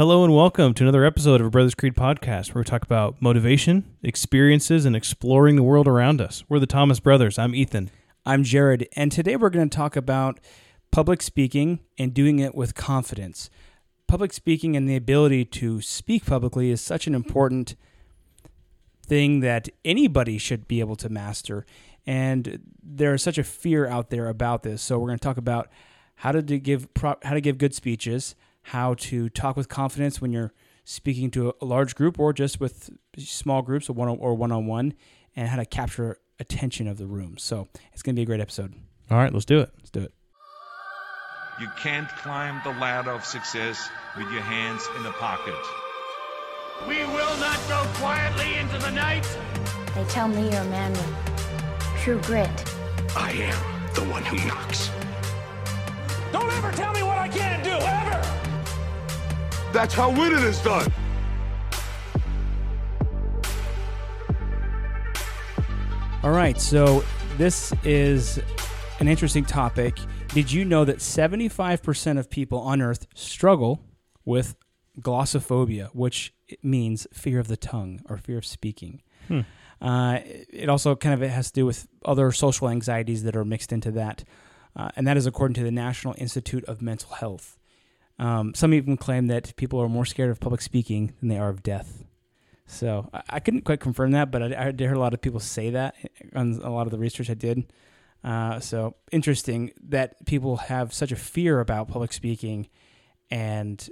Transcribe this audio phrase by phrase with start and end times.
[0.00, 3.20] Hello and welcome to another episode of a Brothers Creed podcast where we talk about
[3.20, 6.42] motivation, experiences, and exploring the world around us.
[6.48, 7.38] We're the Thomas Brothers.
[7.38, 7.90] I'm Ethan.
[8.24, 10.40] I'm Jared, and today we're going to talk about
[10.90, 13.50] public speaking and doing it with confidence.
[14.06, 17.76] Public speaking and the ability to speak publicly is such an important
[19.04, 21.66] thing that anybody should be able to master.
[22.06, 24.80] And there is such a fear out there about this.
[24.80, 25.68] So we're going to talk about
[26.14, 30.52] how to give how to give good speeches, how to talk with confidence when you're
[30.84, 34.66] speaking to a large group or just with small groups or one or one on
[34.66, 34.94] one,
[35.36, 37.36] and how to capture attention of the room.
[37.38, 38.74] So it's going to be a great episode.
[39.10, 39.70] All right, let's do it.
[39.78, 40.12] Let's do it.
[41.60, 45.54] You can't climb the ladder of success with your hands in the pocket.
[46.88, 49.28] We will not go quietly into the night.
[49.94, 51.16] They tell me you're a man with
[51.98, 52.48] true grit.
[53.14, 54.90] I am the one who knocks.
[56.32, 58.09] Don't ever tell me what I can't do, ever!
[59.72, 60.92] That's how winning is done.
[66.22, 67.04] All right, so
[67.38, 68.38] this is
[68.98, 69.98] an interesting topic.
[70.28, 73.80] Did you know that 75% of people on earth struggle
[74.24, 74.54] with
[75.00, 79.02] glossophobia, which means fear of the tongue or fear of speaking?
[79.80, 83.72] Uh, it also kind of has to do with other social anxieties that are mixed
[83.72, 84.24] into that.
[84.76, 87.56] Uh, and that is according to the National Institute of Mental Health.
[88.20, 91.48] Um, some even claim that people are more scared of public speaking than they are
[91.48, 92.04] of death.
[92.66, 95.22] So I, I couldn't quite confirm that, but I, I did hear a lot of
[95.22, 95.94] people say that
[96.36, 97.72] on a lot of the research I did.
[98.22, 102.68] Uh, so interesting that people have such a fear about public speaking
[103.30, 103.88] and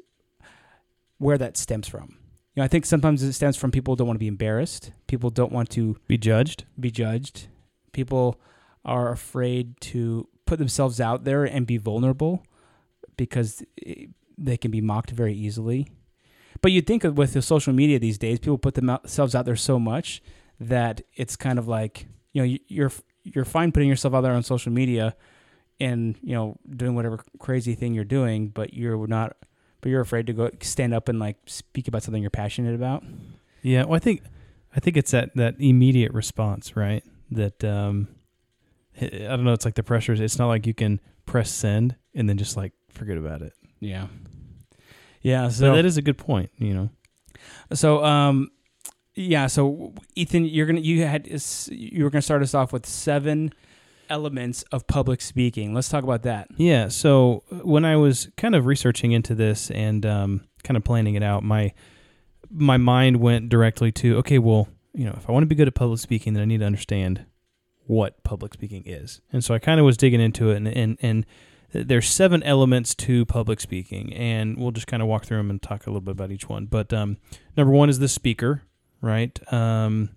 [1.17, 2.19] where that stems from.
[2.55, 4.93] You know, I think sometimes it stems from people don't want to be embarrassed.
[5.07, 6.65] People don't want to Be judged.
[6.79, 7.47] be judged.
[7.93, 8.39] People
[8.85, 12.45] are afraid to put themselves out there and be vulnerable
[13.17, 14.07] because eh,
[14.39, 15.89] they can be mocked very easily.
[16.61, 19.79] But you'd think with the social media these days, people put themselves out there so
[19.79, 20.23] much
[20.61, 22.93] that it's kind of like you know you- you're
[23.25, 25.15] you're fine putting yourself out there on social media
[25.81, 29.37] and you know doing whatever crazy thing you're doing, but you're not.
[29.81, 33.05] But you're afraid to go stand up and like speak about something you're passionate about.
[33.63, 34.23] Yeah, well, I think
[34.75, 37.05] I think it's that that immediate response, right?
[37.31, 38.09] That um,
[39.01, 39.53] I I don't know.
[39.53, 40.19] It's like the pressures.
[40.21, 43.53] It's not like you can press send and then just like forget about it.
[43.79, 44.09] Yeah.
[45.23, 45.49] Yeah.
[45.49, 46.51] So So that is a good point.
[46.59, 46.91] You know.
[47.73, 48.51] So, um,
[49.15, 49.47] yeah.
[49.47, 51.29] So, Ethan, you're gonna you had
[51.71, 53.53] you were gonna start us off with seven
[54.11, 55.75] elements of public speaking.
[55.75, 56.49] Let's talk about that.
[56.57, 56.89] Yeah.
[56.89, 61.15] So uh, when I was kind of researching into this and um, kind of planning
[61.15, 61.73] it out, my
[62.51, 65.69] my mind went directly to okay, well, you know, if I want to be good
[65.69, 67.25] at public speaking, then I need to understand
[67.87, 69.21] what public speaking is.
[69.33, 71.27] And so I kind of was digging into it, and and, and
[71.73, 75.61] there's seven elements to public speaking, and we'll just kind of walk through them and
[75.61, 76.67] talk a little bit about each one.
[76.67, 77.19] But um,
[77.57, 78.63] number one is the speaker,
[79.03, 79.39] right?
[79.53, 80.11] Um,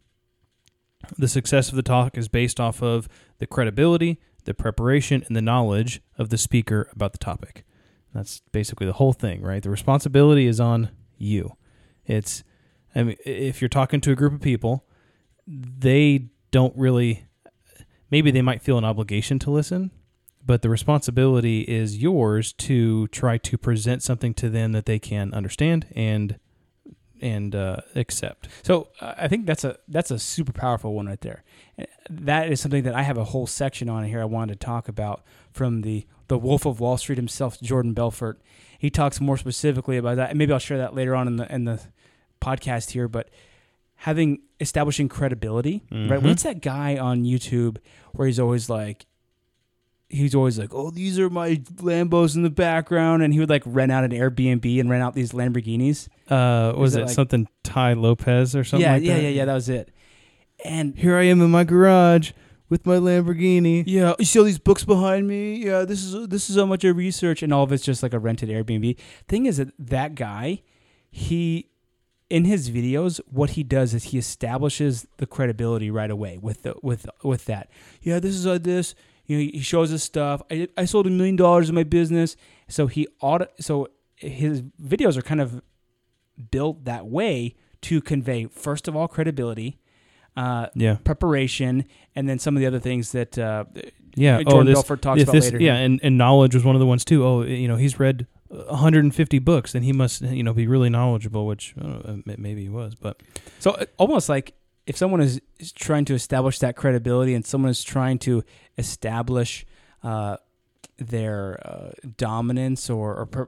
[1.17, 5.41] the success of the talk is based off of the credibility, the preparation, and the
[5.41, 7.65] knowledge of the speaker about the topic.
[8.13, 9.63] That's basically the whole thing, right?
[9.63, 11.55] The responsibility is on you.
[12.05, 12.43] It's,
[12.95, 14.85] I mean, if you're talking to a group of people,
[15.47, 17.25] they don't really,
[18.09, 19.91] maybe they might feel an obligation to listen,
[20.45, 25.33] but the responsibility is yours to try to present something to them that they can
[25.33, 26.37] understand and
[27.23, 28.47] and uh, accept.
[28.63, 31.43] So, uh, I think that's a that's a super powerful one right there.
[32.09, 34.19] That is something that I have a whole section on here.
[34.21, 38.41] I wanted to talk about from the the Wolf of Wall Street himself, Jordan Belfort.
[38.79, 41.53] He talks more specifically about that, and maybe I'll share that later on in the
[41.53, 41.79] in the
[42.41, 43.07] podcast here.
[43.07, 43.29] But
[43.97, 46.09] having establishing credibility, right?
[46.19, 46.23] Mhm.
[46.23, 47.77] What's that guy on YouTube
[48.13, 49.05] where he's always like,
[50.11, 53.63] he's always like, "Oh, these are my Lambos in the background," and he would like
[53.65, 56.07] rent out an Airbnb and rent out these Lamborghinis.
[56.29, 59.21] Uh, was it it like- something Tai Lopez or something yeah, like yeah, that?
[59.23, 59.45] yeah, yeah.
[59.45, 59.89] That was it.
[60.63, 62.33] And Here I am in my garage
[62.69, 63.83] with my Lamborghini.
[63.87, 65.55] yeah, you see all these books behind me.
[65.55, 68.13] Yeah, this is this is how much I research, and all of it's just like
[68.13, 68.97] a rented Airbnb.
[69.27, 70.61] Thing is that that guy,
[71.09, 71.67] he
[72.29, 76.75] in his videos, what he does is he establishes the credibility right away with the
[76.81, 77.69] with with that.
[78.01, 78.95] Yeah, this is uh, this.
[79.31, 80.41] You know, he shows his stuff.
[80.51, 82.35] I, I sold a million dollars in my business.
[82.67, 85.61] So he auto so his videos are kind of
[86.51, 89.79] built that way to convey first of all credibility,
[90.35, 93.63] uh, Yeah, preparation, and then some of the other things that uh,
[94.15, 94.37] yeah.
[94.43, 95.63] Jordan oh, this, Belfort talks this- about this- later.
[95.63, 97.25] Yeah, and, and knowledge was one of the ones too.
[97.25, 101.45] Oh, you know, he's read 150 books, and he must, you know, be really knowledgeable.
[101.47, 103.21] Which I maybe he was, but
[103.59, 104.53] So uh, almost like
[104.91, 108.43] if someone is, is trying to establish that credibility and someone is trying to
[108.77, 109.65] establish
[110.03, 110.35] uh,
[110.97, 113.47] their uh, dominance or, or per-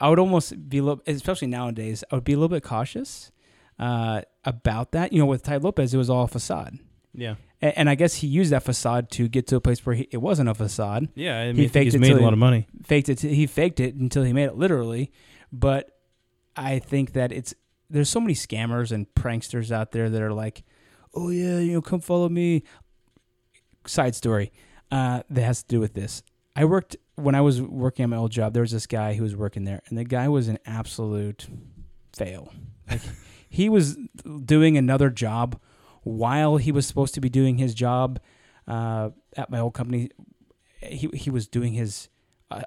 [0.00, 3.30] I would almost be a little, especially nowadays, I would be a little bit cautious
[3.78, 5.12] uh, about that.
[5.12, 6.78] You know, with Tai Lopez, it was all facade,
[7.14, 7.34] Yeah.
[7.60, 10.08] and, and I guess he used that facade to get to a place where he,
[10.10, 11.08] it wasn't a facade.
[11.14, 11.38] Yeah.
[11.38, 12.66] I mean, He faked he's it made a lot of money.
[12.84, 13.20] faked it.
[13.20, 15.10] He faked it until he made it literally.
[15.52, 15.90] But
[16.56, 17.54] I think that it's
[17.92, 20.64] there's so many scammers and pranksters out there that are like,
[21.14, 22.64] oh yeah, you know, come follow me.
[23.86, 24.52] Side story
[24.90, 26.22] uh, that has to do with this.
[26.56, 28.54] I worked when I was working at my old job.
[28.54, 31.48] There was this guy who was working there, and the guy was an absolute
[32.16, 32.52] fail.
[32.90, 33.02] Like
[33.48, 33.98] he was
[34.44, 35.60] doing another job
[36.02, 38.20] while he was supposed to be doing his job
[38.66, 40.10] uh, at my old company.
[40.80, 42.08] He he was doing his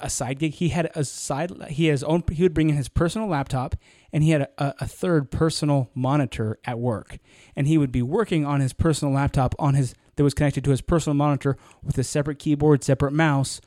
[0.02, 0.54] a side gig.
[0.54, 1.52] He had a side.
[1.70, 2.24] He had his own.
[2.32, 3.76] He would bring in his personal laptop,
[4.12, 7.18] and he had a, a third personal monitor at work.
[7.56, 10.72] And he would be working on his personal laptop on his that was connected to
[10.72, 13.60] his personal monitor with a separate keyboard, separate mouse,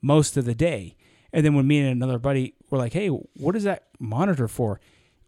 [0.00, 0.96] most of the day.
[1.32, 4.80] And then when me and another buddy were like, "Hey, what is that monitor for?"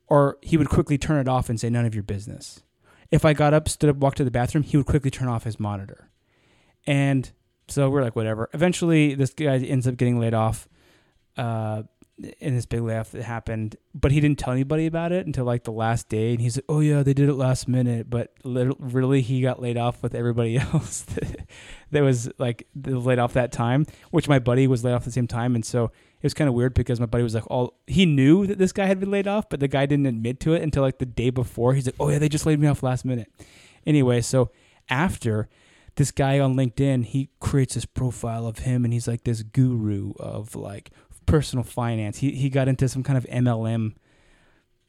[0.07, 2.63] Or he would quickly turn it off and say, "None of your business."
[3.11, 5.45] If I got up, stood up, walked to the bathroom, he would quickly turn off
[5.45, 6.11] his monitor.
[6.87, 7.31] And
[7.69, 8.49] so we're like, whatever.
[8.53, 10.69] Eventually, this guy ends up getting laid off
[11.37, 11.83] uh,
[12.41, 15.65] in this big layoff that happened, but he didn't tell anybody about it until like
[15.65, 16.33] the last day.
[16.33, 18.11] And he's like, oh, yeah, they did it last minute.
[18.11, 21.47] But really, he got laid off with everybody else that,
[21.93, 25.13] that was like laid off that time, which my buddy was laid off at the
[25.13, 25.55] same time.
[25.55, 28.47] And so it was kind of weird because my buddy was like, all he knew
[28.47, 30.83] that this guy had been laid off, but the guy didn't admit to it until
[30.83, 31.75] like the day before.
[31.75, 33.31] He's like, oh, yeah, they just laid me off last minute.
[33.87, 34.51] Anyway, so
[34.89, 35.49] after
[35.99, 40.13] this guy on LinkedIn, he creates this profile of him and he's like this guru
[40.21, 40.93] of like
[41.27, 42.19] personal finance.
[42.19, 43.97] He he got into some kind of MLM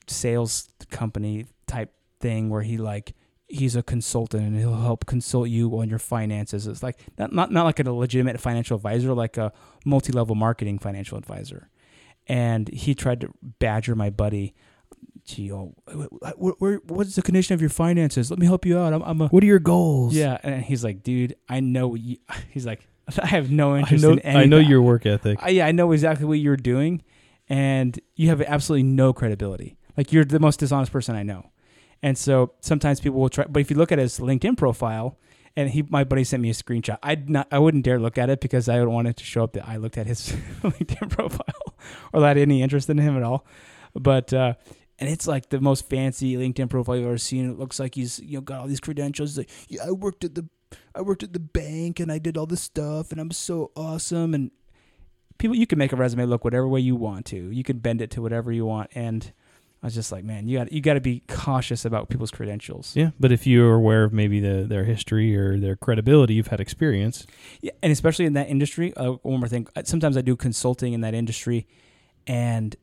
[0.07, 3.15] sales company type thing where he like
[3.47, 6.67] he's a consultant and he'll help consult you on your finances.
[6.67, 9.51] It's like not not, not like a legitimate financial advisor, like a
[9.85, 11.71] multi-level marketing financial advisor.
[12.27, 14.53] And he tried to badger my buddy.
[15.29, 15.75] Gee, oh,
[16.37, 18.31] where, where, what's the condition of your finances?
[18.31, 18.93] Let me help you out.
[18.93, 20.15] I'm, I'm a What are your goals?
[20.15, 21.93] yeah, and he's like, dude, I know.
[21.93, 22.17] You,
[22.49, 22.87] he's like,
[23.21, 24.13] I have no I interest know.
[24.13, 24.41] in anything.
[24.41, 25.37] I know your work ethic.
[25.39, 27.03] I, yeah, I know exactly what you're doing,
[27.47, 29.77] and you have absolutely no credibility.
[29.95, 31.51] Like you're the most dishonest person I know.
[32.01, 35.19] And so sometimes people will try, but if you look at his LinkedIn profile,
[35.55, 36.97] and he, my buddy sent me a screenshot.
[37.03, 39.43] I'd not, I wouldn't dare look at it because I don't want it to show
[39.43, 40.29] up that I looked at his
[40.63, 41.75] LinkedIn profile
[42.13, 43.45] or that I had any interest in him at all.
[43.93, 44.53] But uh,
[44.99, 47.49] and it's like the most fancy LinkedIn profile you've ever seen.
[47.49, 49.31] It looks like he's you know got all these credentials.
[49.31, 50.47] He's like, yeah, I worked at the
[50.93, 54.33] I worked at the bank and I did all this stuff and I'm so awesome.
[54.33, 54.51] And
[55.37, 57.37] people, you can make a resume look whatever way you want to.
[57.51, 58.91] You can bend it to whatever you want.
[58.93, 59.31] And
[59.81, 62.91] I was just like, man, you got you got to be cautious about people's credentials.
[62.95, 66.59] Yeah, but if you're aware of maybe the their history or their credibility, you've had
[66.59, 67.25] experience.
[67.61, 68.93] Yeah, and especially in that industry.
[68.95, 69.67] Uh, one more thing.
[69.85, 71.65] Sometimes I do consulting in that industry,
[72.27, 72.75] and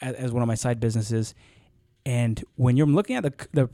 [0.00, 1.34] as one of my side businesses.
[2.04, 3.68] And when you're looking at the the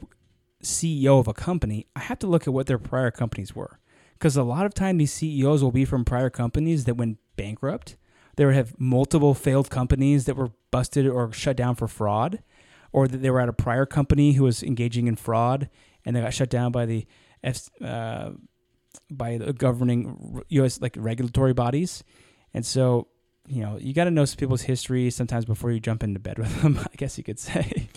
[0.62, 3.78] CEO of a company, I have to look at what their prior companies were,
[4.14, 7.96] because a lot of time these CEOs will be from prior companies that went bankrupt.
[8.36, 12.42] They would have multiple failed companies that were busted or shut down for fraud,
[12.92, 15.68] or that they were at a prior company who was engaging in fraud
[16.04, 17.06] and they got shut down by the
[17.42, 18.30] F, uh,
[19.10, 20.80] by the governing U.S.
[20.80, 22.02] like regulatory bodies,
[22.54, 23.08] and so
[23.48, 26.38] you know you got to know some people's history sometimes before you jump into bed
[26.38, 26.78] with them.
[26.92, 27.88] I guess you could say.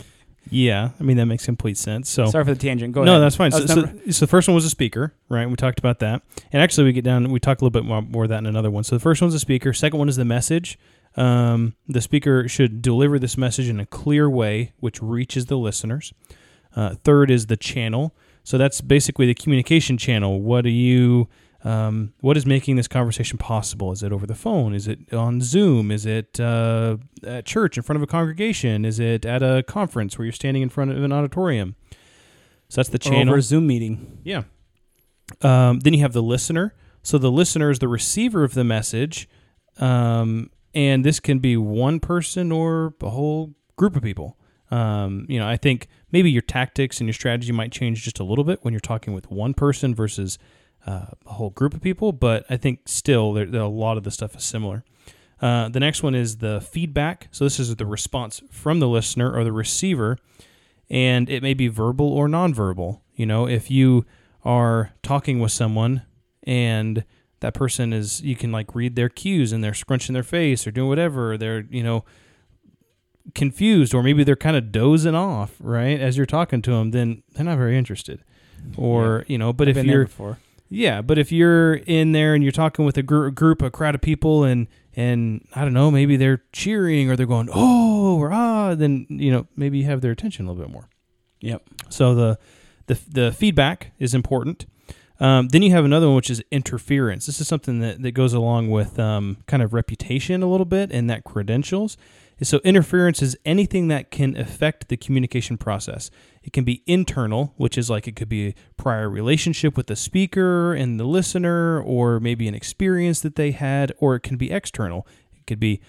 [0.49, 2.09] Yeah, I mean that makes complete sense.
[2.09, 2.93] So Sorry for the tangent.
[2.93, 3.23] Go no, ahead.
[3.23, 3.51] that's fine.
[3.51, 5.47] That So, so, so the first one was a speaker, right?
[5.47, 7.31] We talked about that, and actually we get down.
[7.31, 8.83] We talk a little bit more, more of that in another one.
[8.83, 9.71] So the first one's a speaker.
[9.71, 10.79] Second one is the message.
[11.15, 16.13] Um, the speaker should deliver this message in a clear way, which reaches the listeners.
[16.75, 18.15] Uh, third is the channel.
[18.43, 20.41] So that's basically the communication channel.
[20.41, 21.27] What are you?
[21.63, 23.91] Um, what is making this conversation possible?
[23.91, 24.73] Is it over the phone?
[24.73, 25.91] Is it on Zoom?
[25.91, 28.83] Is it uh, at church in front of a congregation?
[28.83, 31.75] Is it at a conference where you're standing in front of an auditorium?
[32.69, 33.29] So that's the or channel.
[33.33, 34.19] over a Zoom meeting.
[34.23, 34.43] Yeah.
[35.41, 36.73] Um, then you have the listener.
[37.03, 39.27] So the listener is the receiver of the message,
[39.77, 44.37] um, and this can be one person or a whole group of people.
[44.69, 48.23] Um, you know, I think maybe your tactics and your strategy might change just a
[48.23, 50.37] little bit when you're talking with one person versus
[50.85, 54.03] uh, a whole group of people, but I think still there, there a lot of
[54.03, 54.83] the stuff is similar.
[55.41, 57.27] Uh, the next one is the feedback.
[57.31, 60.17] So this is the response from the listener or the receiver,
[60.89, 63.01] and it may be verbal or nonverbal.
[63.15, 64.05] You know, if you
[64.43, 66.03] are talking with someone
[66.43, 67.05] and
[67.39, 70.71] that person is, you can like read their cues and they're scrunching their face or
[70.71, 71.37] doing whatever.
[71.37, 72.05] They're, you know,
[73.33, 75.99] confused or maybe they're kind of dozing off, right?
[75.99, 78.23] As you're talking to them, then they're not very interested.
[78.77, 80.37] Or, you know, but I've if you're, before.
[80.73, 83.93] Yeah, but if you're in there and you're talking with a gr- group, a crowd
[83.93, 88.31] of people, and and I don't know, maybe they're cheering or they're going oh or
[88.31, 90.87] ah, then you know maybe you have their attention a little bit more.
[91.41, 91.63] Yep.
[91.89, 92.39] So the
[92.87, 94.65] the the feedback is important.
[95.21, 97.27] Um, then you have another one, which is interference.
[97.27, 100.91] This is something that, that goes along with um, kind of reputation a little bit
[100.91, 101.95] and that credentials.
[102.43, 106.09] So interference is anything that can affect the communication process.
[106.41, 109.95] It can be internal, which is like it could be a prior relationship with the
[109.95, 114.49] speaker and the listener, or maybe an experience that they had, or it can be
[114.49, 115.05] external.
[115.37, 115.81] It could be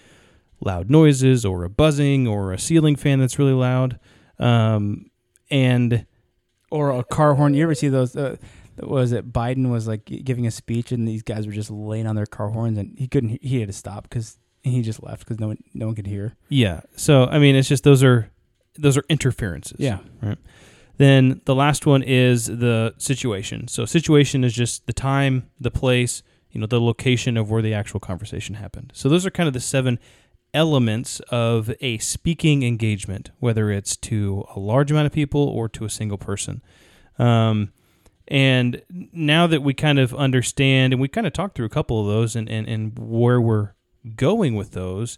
[0.61, 3.99] loud noises, or a buzzing, or a ceiling fan that's really loud.
[4.37, 5.09] Um,
[5.49, 6.05] and
[6.69, 7.55] Or a car horn.
[7.55, 8.15] You ever see those?
[8.15, 8.35] Uh,
[8.77, 12.15] was it Biden was like giving a speech and these guys were just laying on
[12.15, 13.41] their car horns and he couldn't.
[13.41, 16.35] He had to stop because he just left because no one no one could hear.
[16.49, 18.29] yeah, so I mean, it's just those are
[18.77, 19.79] those are interferences.
[19.79, 19.99] Yeah.
[20.21, 20.37] Right.
[20.97, 23.67] Then the last one is the situation.
[23.67, 27.73] So situation is just the time, the place, you know, the location of where the
[27.73, 28.91] actual conversation happened.
[28.95, 29.99] So those are kind of the seven
[30.53, 35.83] elements of a speaking engagement, whether it's to a large amount of people or to
[35.85, 36.61] a single person.
[37.17, 37.73] Um,
[38.27, 41.99] and now that we kind of understand and we kind of talked through a couple
[41.99, 43.71] of those and, and, and where we're
[44.15, 45.17] going with those,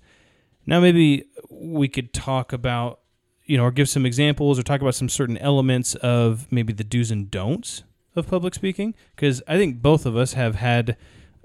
[0.65, 3.01] now maybe we could talk about,
[3.43, 6.83] you know, or give some examples or talk about some certain elements of maybe the
[6.83, 7.83] do's and don'ts
[8.15, 8.95] of public speaking.
[9.15, 10.97] Because I think both of us have had,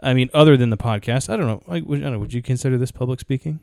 [0.03, 2.41] I mean, other than the podcast, I don't know, would, I don't know, would you
[2.41, 3.61] consider this public speaking?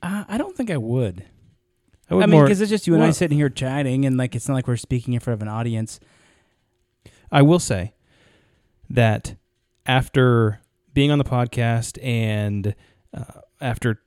[0.00, 1.24] Uh, I don't think I would.
[2.08, 4.36] I would I mean, because it's just you and I sitting here chatting, and like
[4.36, 5.98] it's not like we're speaking in front of an audience.
[7.36, 7.92] I will say
[8.88, 9.34] that
[9.84, 10.60] after
[10.94, 12.74] being on the podcast and
[13.12, 13.24] uh,
[13.60, 14.00] after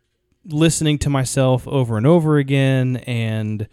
[0.45, 3.67] listening to myself over and over again and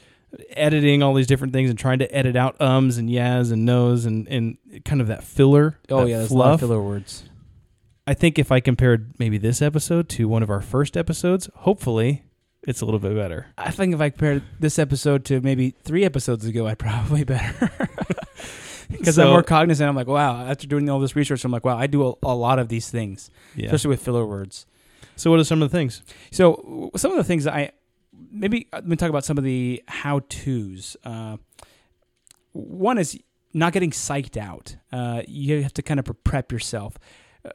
[0.50, 4.04] editing all these different things and trying to edit out ums and yas and nos
[4.04, 6.54] and, and kind of that filler, Oh that yeah, there's a lot fluff.
[6.62, 7.25] of filler words.
[8.06, 12.25] I think if I compared maybe this episode to one of our first episodes, hopefully
[12.68, 13.46] it's a little bit better.
[13.56, 17.70] I think if I compared this episode to maybe three episodes ago, I'd probably better.
[18.90, 19.88] Because I'm more cognizant.
[19.88, 20.47] I'm like, wow.
[20.47, 22.90] After doing all this research, I'm like, wow, I do a, a lot of these
[22.90, 23.66] things, Yeah.
[23.66, 24.66] especially with filler words.
[25.16, 26.02] So what are some of the things?
[26.31, 27.73] So some of the things I
[28.31, 30.97] maybe let me talk about some of the how tos.
[31.05, 31.37] Uh,
[32.52, 33.19] one is
[33.55, 34.76] not getting psyched out.
[34.93, 36.99] Uh, you have to kind of prep yourself.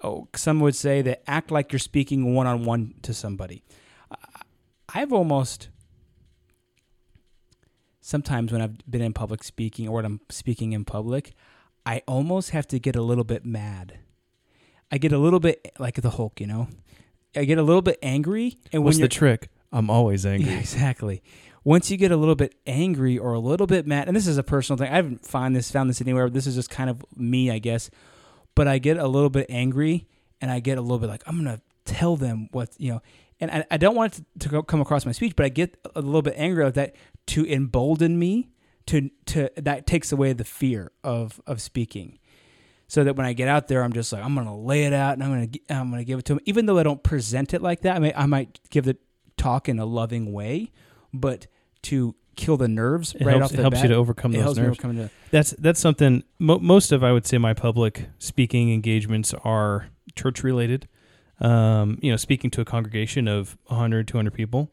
[0.04, 3.64] Oh, some would say that act like you're speaking one on one to somebody.
[4.94, 5.70] I've almost
[8.01, 11.34] sometimes when I've been in public speaking or when I'm speaking in public,
[11.86, 14.00] I almost have to get a little bit mad.
[14.91, 16.67] I get a little bit like the Hulk, you know.
[17.36, 19.50] I get a little bit angry, and What's the trick?
[19.72, 20.51] I'm always angry.
[20.51, 21.24] yeah, exactly.
[21.63, 24.38] Once you get a little bit angry or a little bit mad, and this is
[24.38, 24.91] a personal thing.
[24.91, 26.29] I haven't found this found this anywhere.
[26.29, 27.89] This is just kind of me, I guess.
[28.53, 30.08] But I get a little bit angry,
[30.41, 33.01] and I get a little bit like I'm gonna tell them what you know.
[33.39, 35.77] And I, I don't want it to, to come across my speech, but I get
[35.96, 36.96] a little bit angry at that
[37.28, 38.50] to embolden me.
[38.88, 42.18] To to that takes away the fear of of speaking
[42.88, 45.13] so that when I get out there, I'm just like I'm gonna lay it out
[45.13, 45.48] and I'm gonna
[45.82, 46.42] I'm gonna give it to them.
[46.46, 48.98] Even though I don't present it like that, I may I might give the
[49.38, 50.72] talk in a loving way,
[51.13, 51.46] but
[51.84, 54.32] to kill the nerves It right helps, off it the helps bat, you to overcome
[54.32, 54.80] those nerves.
[54.80, 56.24] overcome the- That's that's something.
[56.40, 60.88] Mo- most of I would say my public speaking engagements are church related.
[61.40, 64.72] Um, you know, speaking to a congregation of 100, 200 people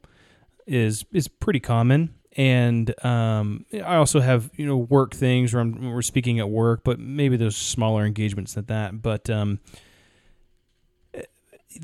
[0.66, 2.14] is is pretty common.
[2.38, 6.84] And um, I also have you know work things where I'm, we're speaking at work,
[6.84, 9.02] but maybe those smaller engagements than that.
[9.02, 9.58] But um,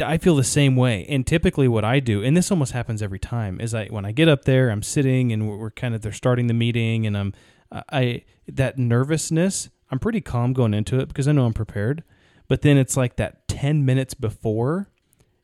[0.03, 1.05] I feel the same way.
[1.09, 4.13] And typically, what I do, and this almost happens every time, is I when I
[4.13, 7.17] get up there, I'm sitting, and we're, we're kind of they're starting the meeting, and
[7.19, 7.35] I'm
[7.73, 9.71] I that nervousness.
[9.91, 12.05] I'm pretty calm going into it because I know I'm prepared.
[12.47, 14.89] But then it's like that ten minutes before,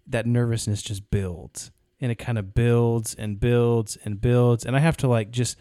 [0.07, 4.81] that nervousness just builds, and it kind of builds and builds and builds, and I
[4.81, 5.57] have to like just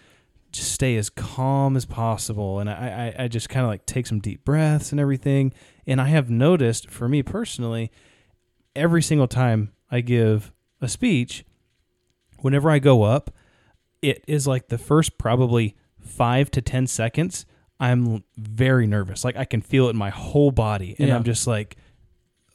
[0.52, 4.08] just stay as calm as possible, and I I, I just kind of like take
[4.08, 5.54] some deep breaths and everything.
[5.86, 7.92] And I have noticed for me personally
[8.76, 11.44] every single time I give a speech,
[12.40, 13.32] whenever I go up,
[14.02, 17.46] it is like the first probably five to 10 seconds,
[17.80, 19.26] I'm very nervous.
[19.26, 20.96] Like I can feel it in my whole body.
[21.00, 21.16] And Yeah.
[21.16, 21.76] I'm just like,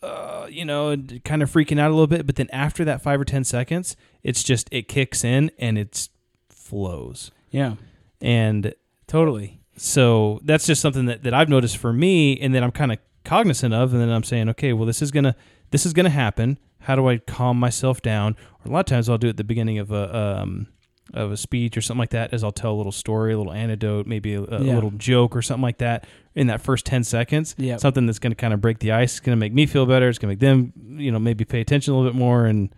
[0.04, 2.26] uh, you know, kind of freaking out a little bit.
[2.26, 6.10] But then after that five or 10 seconds, it's just, it kicks in and it's
[6.48, 7.30] flows.
[7.50, 7.74] yeah,
[8.20, 8.74] And
[9.06, 9.60] totally.
[9.76, 12.98] so that's just something that, that I've noticed for me and that I'm kind of
[13.24, 15.34] cognizant of and then I'm saying, okay, well this is gonna
[15.70, 16.58] this is gonna happen.
[16.80, 18.36] How do I calm myself down?
[18.64, 20.66] Or a lot of times I'll do it at the beginning of a um
[21.12, 23.52] of a speech or something like that is I'll tell a little story, a little
[23.52, 24.74] anecdote, maybe a, a Yeah.
[24.74, 27.54] little joke or something like that in that first 10 seconds.
[27.58, 27.80] Yep.
[27.80, 29.12] Something that's going to kind of break the ice.
[29.12, 30.08] It's going to make me feel better.
[30.08, 32.46] It's going to make them, you know, maybe pay attention a little bit more.
[32.46, 32.74] And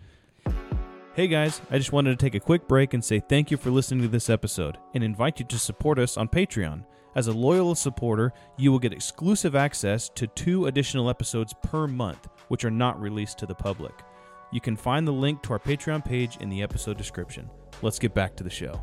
[1.15, 3.71] hey, guys, I just wanted to take a quick break and say thank you for
[3.71, 6.85] listening to this episode and invite you to support us on Patreon.
[7.15, 12.27] As a loyal supporter, you will get exclusive access to two additional episodes per month,
[12.49, 14.03] which are not released to the public.
[14.51, 17.49] You can find the link to our Patreon page in the episode description.
[17.81, 18.79] Let's get back to the show.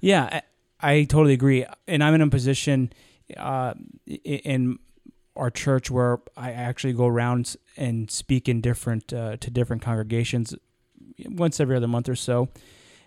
[0.00, 0.40] Yeah,
[0.82, 1.66] I, totally agree.
[1.86, 2.92] And I'm in a position
[3.36, 3.74] uh,
[4.06, 4.78] in
[5.36, 10.54] our church where I actually go around and speak in different uh, to different congregations
[11.26, 12.48] once every other month or so.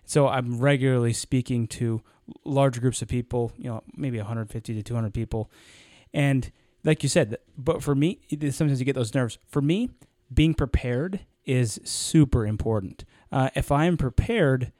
[0.05, 2.01] So I'm regularly speaking to
[2.43, 5.51] large groups of people, you know, maybe 150 to 200 people.
[6.13, 6.51] And
[6.83, 8.19] like you said, but for me,
[8.51, 9.37] sometimes you get those nerves.
[9.47, 9.89] For me,
[10.33, 13.05] being prepared is super important.
[13.31, 14.71] Uh, if I'm prepared,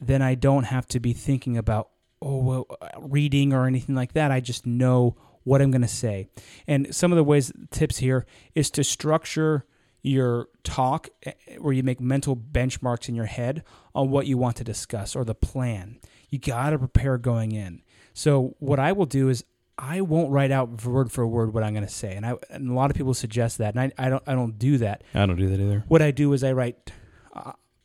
[0.00, 1.90] then I don't have to be thinking about
[2.20, 4.30] oh well, uh, reading or anything like that.
[4.30, 6.28] I just know what I'm going to say.
[6.66, 9.64] And some of the ways tips here is to structure
[10.02, 13.64] your talk eh, where you make mental benchmarks in your head
[13.94, 15.98] on what you want to discuss or the plan.
[16.28, 17.82] You got to prepare going in.
[18.12, 19.44] So what I will do is
[19.78, 22.68] I won't write out word for word what I'm going to say, and I and
[22.68, 25.24] a lot of people suggest that, and I, I don't I don't do that I
[25.24, 25.84] don't do that either.
[25.86, 26.90] what I do is I write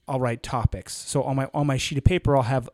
[0.08, 0.96] I'll write topics.
[0.96, 2.70] So on my on my sheet of paper I'll have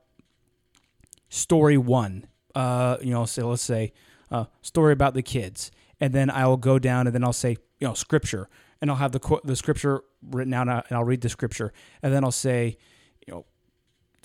[1.30, 2.26] story 1.
[2.56, 3.94] Uh you know, so let's say
[4.32, 5.72] uh story about the kids.
[6.00, 8.50] And then I will go down and then I'll say, you know, scripture.
[8.82, 11.74] And I'll have the the scripture written out and I'll read the scripture.
[12.02, 12.78] And then I'll say,
[13.28, 13.46] you know,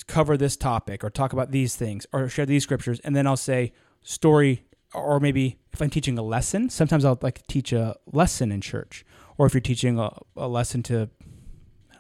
[0.07, 3.37] cover this topic or talk about these things or share these scriptures and then I'll
[3.37, 8.53] say story or maybe if I'm teaching a lesson, sometimes I'll like teach a lesson
[8.53, 9.05] in church
[9.37, 11.11] or if you're teaching a, a lesson to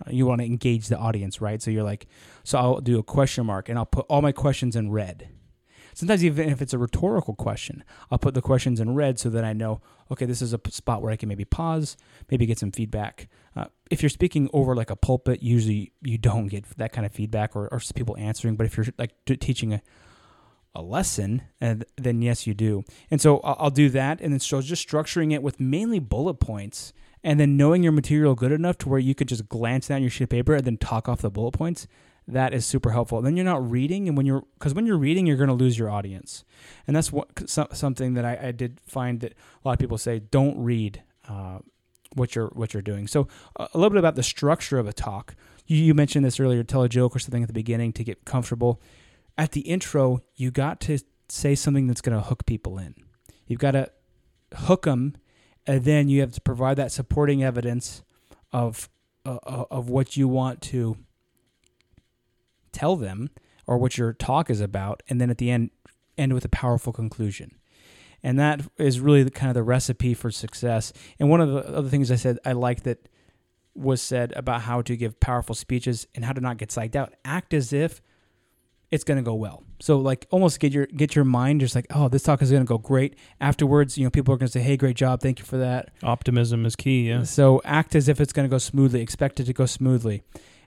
[0.08, 1.60] you want to engage the audience, right?
[1.62, 2.06] So you're like,
[2.42, 5.28] so I'll do a question mark and I'll put all my questions in red.
[5.94, 9.44] Sometimes even if it's a rhetorical question, I'll put the questions in red so that
[9.44, 11.96] I know, okay, this is a spot where I can maybe pause,
[12.30, 13.28] maybe get some feedback.
[13.54, 17.12] Uh, if you're speaking over like a pulpit, usually you don't get that kind of
[17.12, 18.56] feedback or, or people answering.
[18.56, 19.82] But if you're like teaching a
[20.74, 22.82] a lesson, and then yes, you do.
[23.10, 26.34] And so I'll, I'll do that, and then so just structuring it with mainly bullet
[26.34, 26.92] points,
[27.24, 30.10] and then knowing your material good enough to where you could just glance down your
[30.10, 31.88] sheet of paper and then talk off the bullet points.
[32.28, 33.20] That is super helpful.
[33.20, 35.78] then you're not reading, and when you're because when you're reading, you're going to lose
[35.78, 36.44] your audience,
[36.86, 39.98] and that's what so- something that I, I did find that a lot of people
[39.98, 41.02] say don't read.
[41.28, 41.58] Uh,
[42.14, 43.06] what you're what you're doing.
[43.06, 45.34] So uh, a little bit about the structure of a talk.
[45.66, 46.62] You, you mentioned this earlier.
[46.62, 48.80] Tell a joke or something at the beginning to get comfortable.
[49.36, 52.94] At the intro, you got to say something that's going to hook people in.
[53.46, 53.90] You've got to
[54.54, 55.16] hook them,
[55.66, 58.02] and then you have to provide that supporting evidence
[58.52, 58.88] of
[59.26, 60.96] uh, uh, of what you want to
[62.72, 63.30] tell them
[63.66, 65.70] or what your talk is about, and then at the end,
[66.18, 67.52] end with a powerful conclusion.
[68.22, 70.92] And that is really the kind of the recipe for success.
[71.18, 73.08] And one of the other things I said I like that
[73.74, 77.14] was said about how to give powerful speeches and how to not get psyched out.
[77.24, 78.00] Act as if
[78.94, 79.64] it's going to go well.
[79.80, 82.62] So like almost get your get your mind just like, oh, this talk is going
[82.62, 83.16] to go great.
[83.40, 85.20] Afterwards, you know, people are going to say, "Hey, great job.
[85.20, 87.08] Thank you for that." Optimism is key.
[87.08, 87.24] Yeah.
[87.24, 89.00] So act as if it's going to go smoothly.
[89.00, 90.22] Expect it to go smoothly,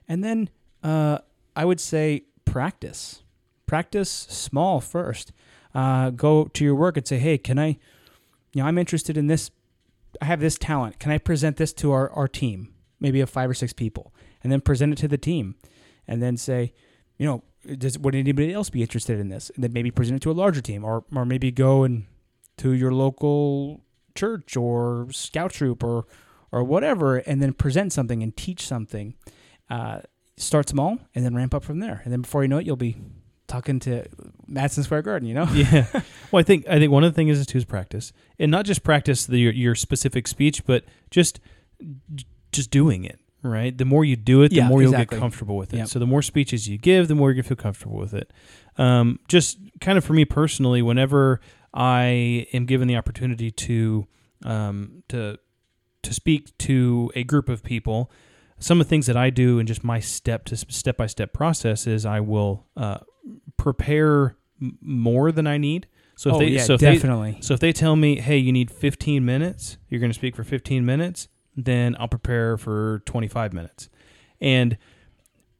[0.06, 0.50] and then
[0.82, 1.18] uh,
[1.56, 3.22] I would say practice.
[3.66, 5.32] Practice small first.
[5.74, 7.78] Uh, go to your work and say, "Hey, can I?
[8.52, 9.50] You know, I'm interested in this.
[10.20, 10.98] I have this talent.
[10.98, 12.74] Can I present this to our our team?
[13.00, 14.12] Maybe of five or six people,
[14.42, 15.54] and then present it to the team,
[16.06, 16.74] and then say,
[17.16, 17.42] you know,
[17.76, 19.50] does would anybody else be interested in this?
[19.54, 22.06] And then maybe present it to a larger team, or or maybe go and
[22.58, 23.82] to your local
[24.14, 26.06] church or scout troop or
[26.50, 29.14] or whatever, and then present something and teach something.
[29.70, 30.00] Uh,
[30.36, 32.76] start small and then ramp up from there, and then before you know it, you'll
[32.76, 32.96] be
[33.48, 34.04] talking to
[34.46, 35.28] Madison Square Garden.
[35.28, 35.86] You know, yeah.
[36.30, 38.82] Well, I think I think one of the things is to practice, and not just
[38.82, 41.40] practice the, your your specific speech, but just
[42.52, 43.20] just doing it.
[43.48, 43.76] Right.
[43.76, 45.16] The more you do it, the Yeah, more you'll exactly.
[45.16, 45.78] get comfortable with it.
[45.78, 45.88] Yep.
[45.88, 48.32] So the more speeches you give, the more you're gonna feel comfortable with it.
[48.76, 51.40] Um, just kind of for me personally, whenever
[51.74, 54.06] I am given the opportunity to
[54.44, 55.38] um, to
[56.02, 58.10] to speak to a group of people,
[58.58, 61.32] some of the things that I do and just my step to step by step
[61.32, 62.98] process is I will uh,
[63.56, 65.86] prepare m- more than I need.
[66.16, 67.38] So if oh they yeah, so if they, definitely.
[67.40, 70.42] so if they tell me, hey, you need 15 minutes, you're going to speak for
[70.44, 71.28] 15 minutes,
[71.64, 73.88] then I'll prepare for 25 minutes.
[74.40, 74.78] And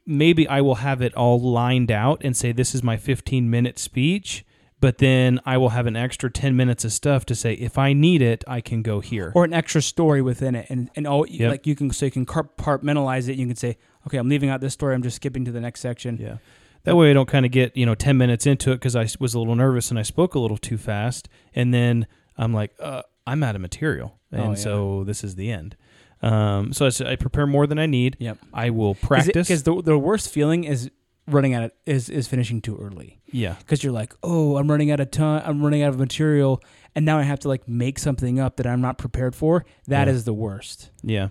[0.07, 3.79] maybe I will have it all lined out and say, this is my 15 minute
[3.79, 4.45] speech.
[4.81, 7.93] but then I will have an extra 10 minutes of stuff to say if I
[7.93, 9.33] need it, I can go here.
[9.35, 11.51] or an extra story within it, and and all Yep.
[11.51, 13.35] like you can so you can compartmentalize it.
[13.37, 14.95] You can say, okay, I'm leaving out this story.
[14.95, 16.17] I'm just skipping to the next section.
[16.21, 16.37] Yeah.
[16.85, 19.09] That way I don't kind of get, you know, 10 minutes into it because I
[19.19, 21.29] was a little nervous and I spoke a little too fast.
[21.57, 22.07] And then
[22.37, 24.21] I'm like, uh, I'm out of material.
[24.31, 24.55] And Oh, yeah.
[24.55, 25.75] so this is the end.
[26.23, 28.17] Um, so I prepare more than I need.
[28.19, 28.39] Yep.
[28.53, 29.49] I will practice.
[29.49, 30.91] because the the worst feeling is
[31.27, 33.57] running out of is is finishing too early yeah.
[33.59, 35.43] because you're like, oh, I'm running out of time.
[35.45, 36.63] I'm running out of material,
[36.95, 39.65] and now I have to like make something up that I'm not prepared for.
[39.87, 40.25] That is Yeah.
[40.25, 40.91] the worst.
[41.03, 41.29] Yeah.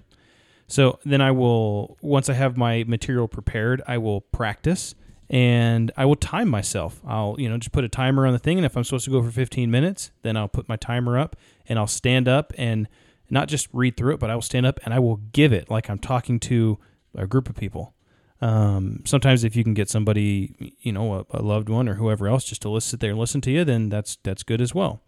[0.69, 4.95] So then I will, once I have my material prepared, I will practice
[5.30, 7.00] and I will time myself.
[7.08, 8.58] I'll, you know, just put a timer on the thing.
[8.58, 11.38] And if I'm supposed to go for 15 minutes, then I'll put my timer up
[11.69, 12.89] and I'll stand up and
[13.30, 15.70] not just read through it, but I will stand up and I will give it
[15.70, 16.78] like I'm talking to
[17.16, 17.94] a group of people.
[18.40, 22.28] Um, sometimes if you can get somebody, you know, a, a loved one or whoever
[22.28, 25.02] else just to sit there and listen to you, then that's, that's good as well.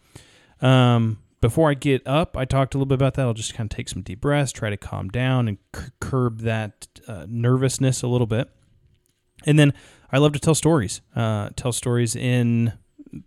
[0.61, 3.25] Um, before I get up, I talked a little bit about that.
[3.25, 6.39] I'll just kind of take some deep breaths, try to calm down and c- curb
[6.39, 8.49] that uh, nervousness a little bit.
[9.45, 9.73] And then
[10.11, 11.01] I love to tell stories.
[11.15, 12.73] Uh, tell stories in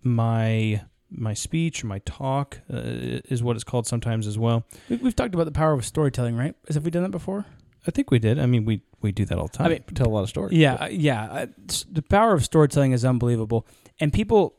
[0.02, 0.82] my
[1.14, 2.80] my speech, or my talk uh,
[3.28, 4.64] is what it's called sometimes as well.
[4.88, 6.54] We- We've talked about the power of storytelling, right?
[6.72, 7.44] Have we done that before?
[7.86, 8.38] I think we did.
[8.38, 9.66] I mean, we we do that all the time.
[9.66, 10.56] I mean, tell a lot of stories.
[10.56, 11.24] Yeah, uh, yeah.
[11.24, 11.46] uh,
[11.90, 13.66] The power of storytelling is unbelievable,
[14.00, 14.54] and people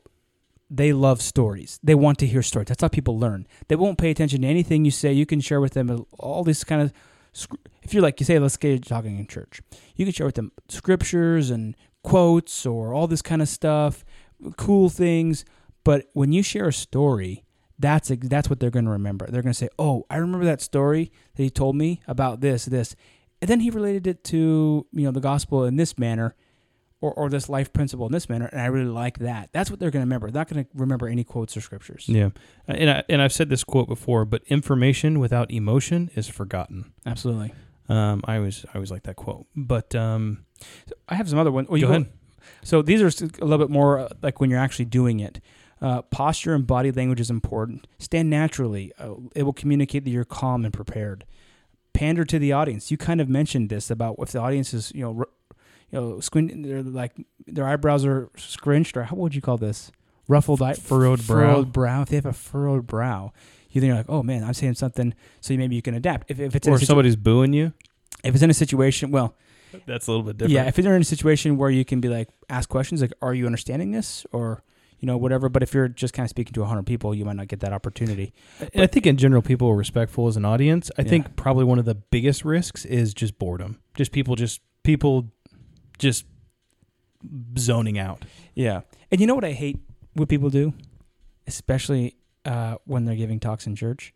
[0.70, 1.78] they love stories.
[1.82, 2.68] They want to hear stories.
[2.68, 3.46] That's how people learn.
[3.68, 5.12] They won't pay attention to anything you say.
[5.12, 6.92] You can share with them all these kind of.
[7.82, 9.60] If you're like you say, let's get talking in church,
[9.96, 14.04] you can share with them scriptures and quotes or all this kind of stuff,
[14.56, 15.44] cool things.
[15.84, 17.44] But when you share a story,
[17.78, 19.26] that's that's what they're going to remember.
[19.26, 22.64] They're going to say, "Oh, I remember that story that he told me about this,
[22.64, 22.96] this,"
[23.40, 26.34] and then he related it to you know the gospel in this manner,
[27.00, 29.50] or or this life principle in this manner, and I really like that.
[29.52, 30.30] That's what they're going to remember.
[30.30, 32.04] They're not going to remember any quotes or scriptures.
[32.08, 32.30] Yeah,
[32.68, 36.92] Uh, and I, and I've said this quote before, but information without emotion is forgotten.
[37.04, 37.52] Absolutely.
[37.88, 39.46] Um, I always I always like that quote.
[39.54, 40.46] But um,
[41.08, 41.68] I have some other ones.
[41.70, 42.12] Oh, you Go ahead.
[42.62, 45.40] So these are a little bit more uh, like when you're actually doing it.
[45.80, 47.86] Uh, posture and body language is important.
[47.98, 48.92] Stand naturally.
[48.98, 51.24] Uh, it will communicate that you're calm and prepared.
[51.92, 52.90] Pander to the audience.
[52.90, 55.28] You kind of mentioned this about if the audience is you know r-
[55.90, 57.12] you know squint, they're like
[57.46, 59.92] their eyebrows are scrunched or how would you call this?
[60.26, 61.36] Ruffled eye, Furrowed brow.
[61.36, 62.02] Furrowed brow.
[62.02, 63.32] If they have a furrowed brow,
[63.70, 65.12] you think you're like, oh man, I'm saying something.
[65.40, 66.30] So maybe you can adapt.
[66.30, 67.72] If, if it's or situ- somebody's booing you.
[68.24, 69.34] if it's in a situation, well,
[69.86, 70.52] That's a little bit different.
[70.54, 73.34] yeah, if you're in a situation where you can be like, ask questions like, are
[73.34, 74.24] you understanding this?
[74.32, 74.62] Or,
[75.04, 75.50] you know, whatever.
[75.50, 77.74] But if you're just kind of speaking to 100 people, you might not get that
[77.74, 78.32] opportunity.
[78.72, 80.90] And I think in general, people are respectful as an audience.
[80.96, 81.08] I Yeah.
[81.10, 83.80] think probably one of the biggest risks is just boredom.
[83.94, 85.30] Just people, just people,
[85.98, 86.24] just
[87.58, 88.24] zoning out.
[88.54, 88.80] Yeah.
[89.10, 89.78] And you know what I hate
[90.14, 90.72] what people do?
[91.46, 94.14] Especially uh, when they're giving talks in church?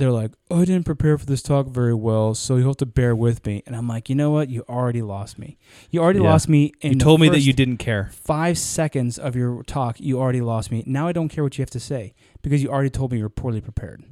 [0.00, 2.86] They're like, oh, I didn't prepare for this talk very well, so you have to
[2.86, 3.62] bear with me.
[3.66, 4.48] And I'm like, you know what?
[4.48, 5.58] You already lost me.
[5.90, 6.30] You already Yeah.
[6.30, 6.72] lost me.
[6.80, 8.08] In you told me that you didn't care.
[8.12, 10.82] Five seconds of your talk, you already lost me.
[10.86, 13.28] Now I don't care what you have to say because you already told me you're
[13.28, 14.02] poorly prepared.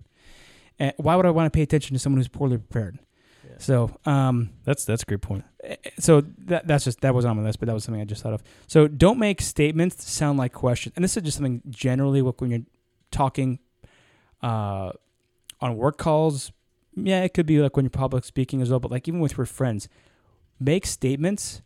[0.79, 2.98] And why would I want to pay attention to someone who's poorly prepared?
[3.61, 5.44] So, um, That's that's a great point.
[5.98, 8.22] so that that's just that wasn't on my list, but that was something I just
[8.22, 8.42] thought of.
[8.68, 12.61] So don't make statements sound like questions, and this is just something generally when you're
[13.11, 13.59] talking
[14.42, 14.92] uh,
[15.60, 16.52] on work calls.
[16.96, 19.36] Yeah, it could be like when you're public speaking as well, but like even with
[19.36, 19.88] your friends,
[20.58, 21.62] make statements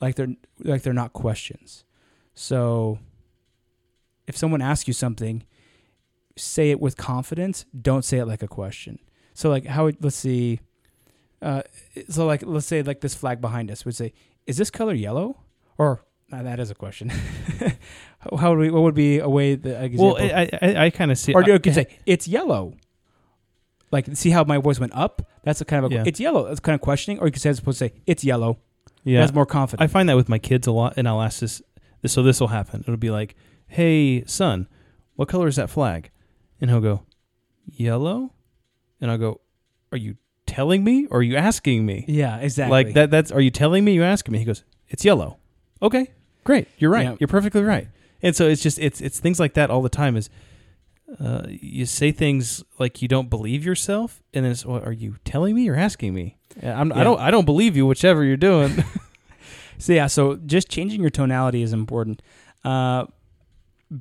[0.00, 1.84] like they're like they're not questions.
[2.34, 2.98] So
[4.26, 5.44] if someone asks you something,
[6.36, 7.64] say it with confidence.
[7.80, 8.98] Don't say it like a question.
[9.34, 10.60] So like how would- let's see.
[11.42, 11.62] Uh,
[12.08, 14.12] so like let's say like this flag behind us would say,
[14.46, 15.36] "Is this color yellow?"
[15.76, 17.10] Or uh, that is a question.
[18.38, 18.70] how, would we?
[18.70, 20.14] What would be a way that example?
[20.14, 21.34] Well, I I, I kind of see.
[21.34, 22.72] or you could say it's yellow.
[23.92, 25.22] Like see how my voice went up?
[25.44, 26.04] That's a kind of a Yeah.
[26.06, 26.48] it's yellow.
[26.48, 27.18] That's kind of questioning.
[27.20, 28.58] Or you could say as opposed to say it's yellow.
[29.04, 29.82] yeah, That's more confident.
[29.88, 31.62] I find that with my kids a lot, and I'll ask this.
[32.02, 32.80] this so this will happen.
[32.80, 33.36] It'll be like,
[33.68, 34.66] "Hey, son,
[35.14, 36.10] what color is that flag?"
[36.60, 37.02] And he'll go,
[37.70, 38.32] "Yellow,"
[39.00, 39.40] and I'll go,
[39.92, 42.70] "Are you telling me, or are you asking me?" yeah, exactly.
[42.70, 43.10] Like that.
[43.10, 43.30] That's.
[43.30, 43.92] Are you telling me?
[43.92, 44.38] You asking me?
[44.38, 45.38] He goes, "It's yellow."
[45.82, 46.10] Okay,
[46.44, 46.66] great.
[46.78, 47.04] You're right.
[47.06, 47.16] Yeah.
[47.20, 47.88] You're perfectly right.
[48.22, 50.16] And so it's just it's it's things like that all the time.
[50.16, 50.30] Is
[51.20, 55.16] uh, you say things like you don't believe yourself, and then it's, well, "Are you
[55.24, 57.20] telling me or asking me?" Yeah, I'm, I don't.
[57.20, 57.86] I don't believe you.
[57.86, 58.84] Whichever you're doing.
[59.78, 62.22] So yeah, so just changing your tonality is important.
[62.64, 63.06] Uh,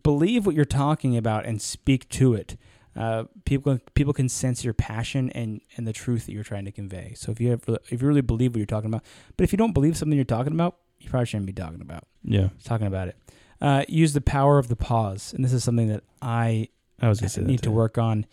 [0.03, 2.57] believe what you're talking about and speak to it.
[2.95, 6.71] Uh, people people can sense your passion and, and the truth that you're trying to
[6.71, 7.13] convey.
[7.15, 9.03] So if you have, if you really believe what you're talking about,
[9.35, 12.07] but if you don't believe something you're talking about, you probably shouldn't be talking about
[12.23, 12.49] yeah.
[12.63, 13.17] talking about it.
[13.59, 16.69] Uh, use the power of the pause, and this is something that I
[17.01, 18.25] I was gonna say that need to work on.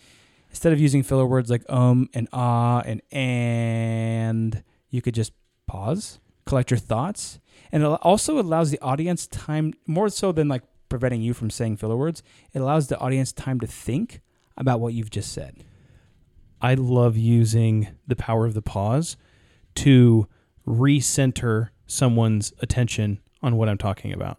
[0.51, 5.33] Instead of using filler words like um and ah and and, you could just
[5.66, 10.62] pause, collect your thoughts, and it also allows the audience time more so than like
[10.88, 12.22] preventing you from saying filler words.
[12.53, 14.20] It allows the audience time to think
[14.57, 15.64] about what you've just said.
[16.61, 19.16] I love using the power of the pause
[19.77, 20.29] to
[20.66, 24.37] recenter someone's attention on what I'm talking about.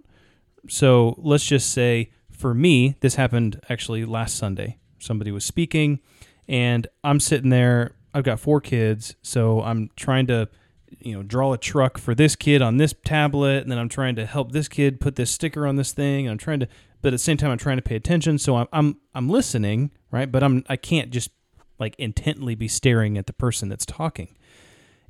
[0.70, 2.12] So let's just say
[2.44, 4.78] for me, this happened actually last Sunday.
[5.00, 6.02] Somebody was speaking,
[6.46, 7.96] and I'm sitting there.
[8.14, 10.50] I've got four kids, so I'm trying to,
[11.00, 14.18] you know, draw a truck for this kid on this tablet, and then I'm trying
[14.18, 16.28] to help this kid put this sticker on this thing.
[16.28, 16.68] I'm trying to,
[17.02, 18.38] but at the same time, I'm trying to pay attention.
[18.38, 20.30] So I'm I'm I'm listening, right?
[20.30, 21.30] But I'm I can't just
[21.80, 24.36] like intently be staring at the person that's talking.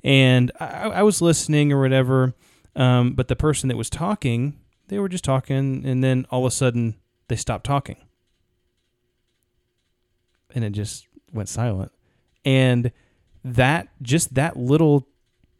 [0.04, 2.34] And I, I was listening or whatever,
[2.76, 6.52] um, but the person that was talking, they were just talking, and then all of
[6.52, 6.94] a sudden
[7.28, 7.96] they stopped talking,
[10.54, 11.92] and it just went silent.
[12.44, 12.92] And
[13.42, 15.08] that just that little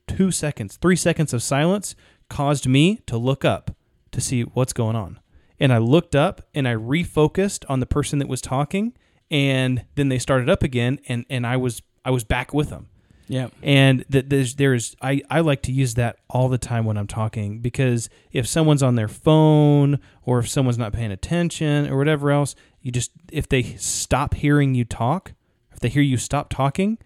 [0.07, 1.94] two seconds, three seconds of silence
[2.29, 3.77] caused me to look up
[4.12, 5.20] to see what's going on.
[5.59, 8.94] And I looked up and I refocused on the person that was talking
[9.31, 12.88] and then they started up again and, and I was I was back with them.
[13.26, 13.48] Yeah.
[13.62, 17.06] And that there's there's I, I like to use that all the time when I'm
[17.06, 22.30] talking because if someone's on their phone or if someone's not paying attention or whatever
[22.30, 25.32] else, you just if they stop hearing you talk,
[25.72, 26.98] if they hear you stop talking,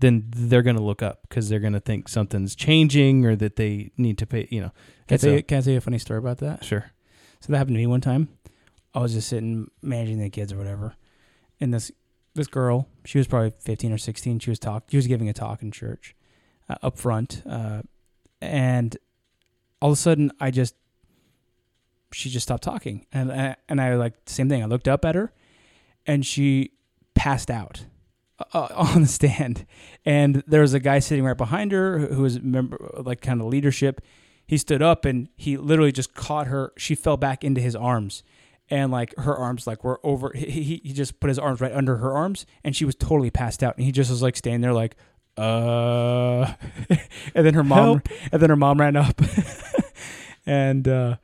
[0.00, 3.56] then they're going to look up because they're going to think something's changing or that
[3.56, 4.72] they need to pay, you know.
[5.08, 6.64] Can I, tell you, can I tell you a funny story about that?
[6.64, 6.90] Sure.
[7.40, 8.28] So that happened to me one time.
[8.94, 10.94] I was just sitting managing the kids or whatever,
[11.60, 11.92] and this
[12.36, 14.38] this girl, she was probably fifteen or sixteen.
[14.38, 14.84] She was talk.
[14.90, 16.14] She was giving a talk in church,
[16.68, 17.82] uh, up front, uh,
[18.40, 18.96] and
[19.80, 20.74] all of a sudden, I just
[22.12, 24.62] she just stopped talking, and I, and I like same thing.
[24.62, 25.32] I looked up at her,
[26.06, 26.72] and she
[27.14, 27.84] passed out
[28.52, 29.66] uh, on the stand,
[30.04, 33.40] and there was a guy sitting right behind her who who was member like kind
[33.40, 34.00] of leadership
[34.46, 36.72] he stood up and he literally just caught her.
[36.76, 38.22] She fell back into his arms,
[38.70, 40.32] and like her arms like were over.
[40.34, 43.62] He he, just put his arms right under her arms, and she was totally passed
[43.62, 43.76] out.
[43.76, 44.96] And he just was like standing there like,
[45.36, 46.52] uh,
[47.34, 48.02] and then her mom,
[48.32, 49.20] and then her mom ran up,
[50.46, 51.16] and uh,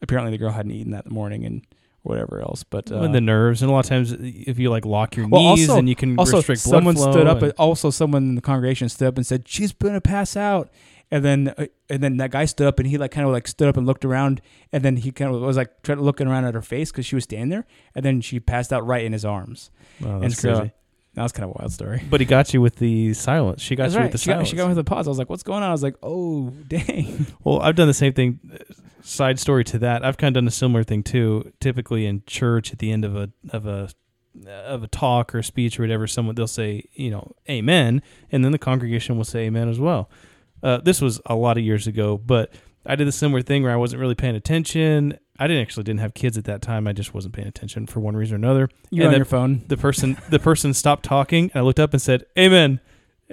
[0.00, 1.66] apparently the girl hadn't eaten that morning and
[2.02, 2.62] whatever else.
[2.64, 5.28] But uh, and the nerves, and a lot of times if you like lock your
[5.28, 7.12] well, knees, also, and you can also restrict blood someone flow.
[7.12, 7.42] stood up.
[7.42, 10.70] and- also, someone in the congregation stood up and said, "She's gonna pass out."
[11.12, 13.46] And then, uh, and then that guy stood up and he like kind of like
[13.46, 14.40] stood up and looked around,
[14.72, 17.04] and then he kind of was like trying to looking around at her face because
[17.06, 19.70] she was standing there, and then she passed out right in his arms.
[20.00, 20.72] And that's so crazy.
[21.14, 22.02] that was kind of a wild story.
[22.08, 23.60] But he got you with the silence.
[23.60, 24.04] She got That's you right.
[24.06, 24.48] with the she, got, silence.
[24.48, 25.06] she got me with the pause.
[25.06, 27.94] I was like, "What's going on?" I was like, "Oh, dang." Well, I've done the
[27.94, 28.40] same thing.
[29.02, 31.52] Side story to that, I've kind of done a similar thing too.
[31.60, 33.90] Typically in church, at the end of a of a
[34.46, 38.42] of a talk or a speech or whatever, someone they'll say, you know, Amen, and
[38.42, 40.08] then the congregation will say Amen as well.
[40.62, 42.52] Uh, this was a lot of years ago, but
[42.86, 45.18] I did a similar thing where I wasn't really paying attention.
[45.38, 46.86] I didn't actually didn't have kids at that time.
[46.86, 48.68] I just wasn't paying attention for one reason or another.
[48.90, 49.62] You And on your phone?
[49.68, 52.80] The person the person stopped talking, and I looked up and said, "Amen."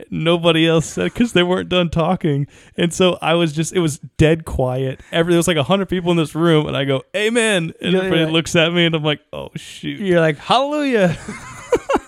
[0.10, 3.98] Nobody else said because they weren't done talking, and so I was just it was
[4.18, 5.02] dead quiet.
[5.12, 7.92] Every there was like a hundred people in this room, and I go, "Amen," and
[7.94, 8.30] Yeah, everybody yeah.
[8.30, 11.18] looks at me, and I'm like, "Oh shoot, You're like, "Hallelujah,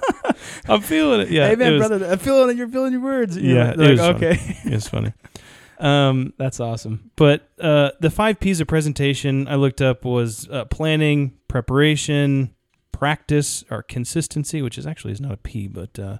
[0.67, 2.11] I'm feeling it." Yeah, Amen, it was, brother.
[2.11, 2.57] I'm feeling it.
[2.57, 4.27] You're feeling your words." You're Yeah, like, it was like, funny.
[4.27, 4.57] okay.
[4.65, 5.13] It's funny.
[5.79, 7.09] Um, That's awesome.
[7.15, 12.53] but uh, the five P's of presentation I looked up was uh, planning, preparation,
[12.91, 16.17] practice, or consistency, which is actually is not a P, but uh,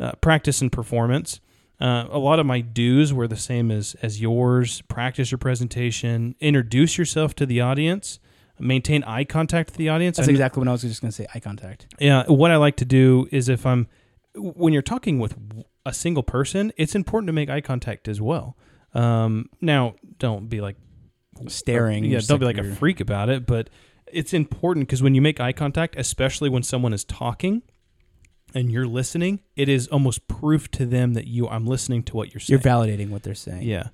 [0.00, 1.38] uh, practice and performance.
[1.80, 4.82] Uh, a lot of my do's were the same as as yours.
[4.82, 8.18] Practice your presentation, introduce yourself to the audience,
[8.58, 10.16] maintain eye contact with the audience.
[10.16, 11.26] That's exactly what I was just gonna say.
[11.34, 11.86] Eye contact.
[11.98, 13.88] yeah, what I like to do is if I'm
[14.34, 15.36] when you're talking with
[15.84, 18.56] a single person, it's important to make eye contact as well.
[18.94, 20.76] Um, now, don't be like
[21.48, 22.04] Staring.
[22.04, 23.68] yeah, just don't be like a freak about it, but
[24.12, 27.62] it's important because when you make eye contact, especially when someone is talking
[28.54, 32.32] and you're listening, it is almost proof to them that you I'm listening to what
[32.32, 32.60] you're saying.
[32.62, 33.62] You're validating what they're saying.
[33.62, 33.88] Yeah.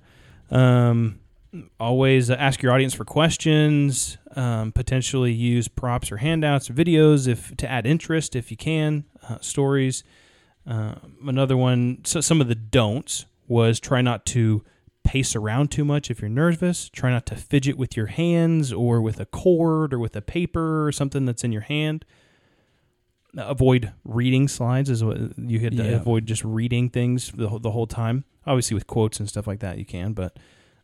[0.51, 1.19] Um,
[1.79, 4.17] always ask your audience for questions.
[4.35, 9.05] Um, potentially use props or handouts or videos if to add interest if you can.
[9.27, 10.03] Uh, stories.
[10.65, 11.99] Um another one.
[12.05, 14.63] So some of the don'ts was try not to
[15.03, 16.89] pace around too much if you're nervous.
[16.89, 20.85] Try not to fidget with your hands or with a cord or with a paper
[20.85, 22.05] or something that's in your hand.
[23.37, 25.91] Avoid reading slides is what you had to Yeah.
[25.97, 28.25] avoid just reading things the, the whole time.
[28.45, 30.37] Obviously, with quotes and stuff like that, you can, but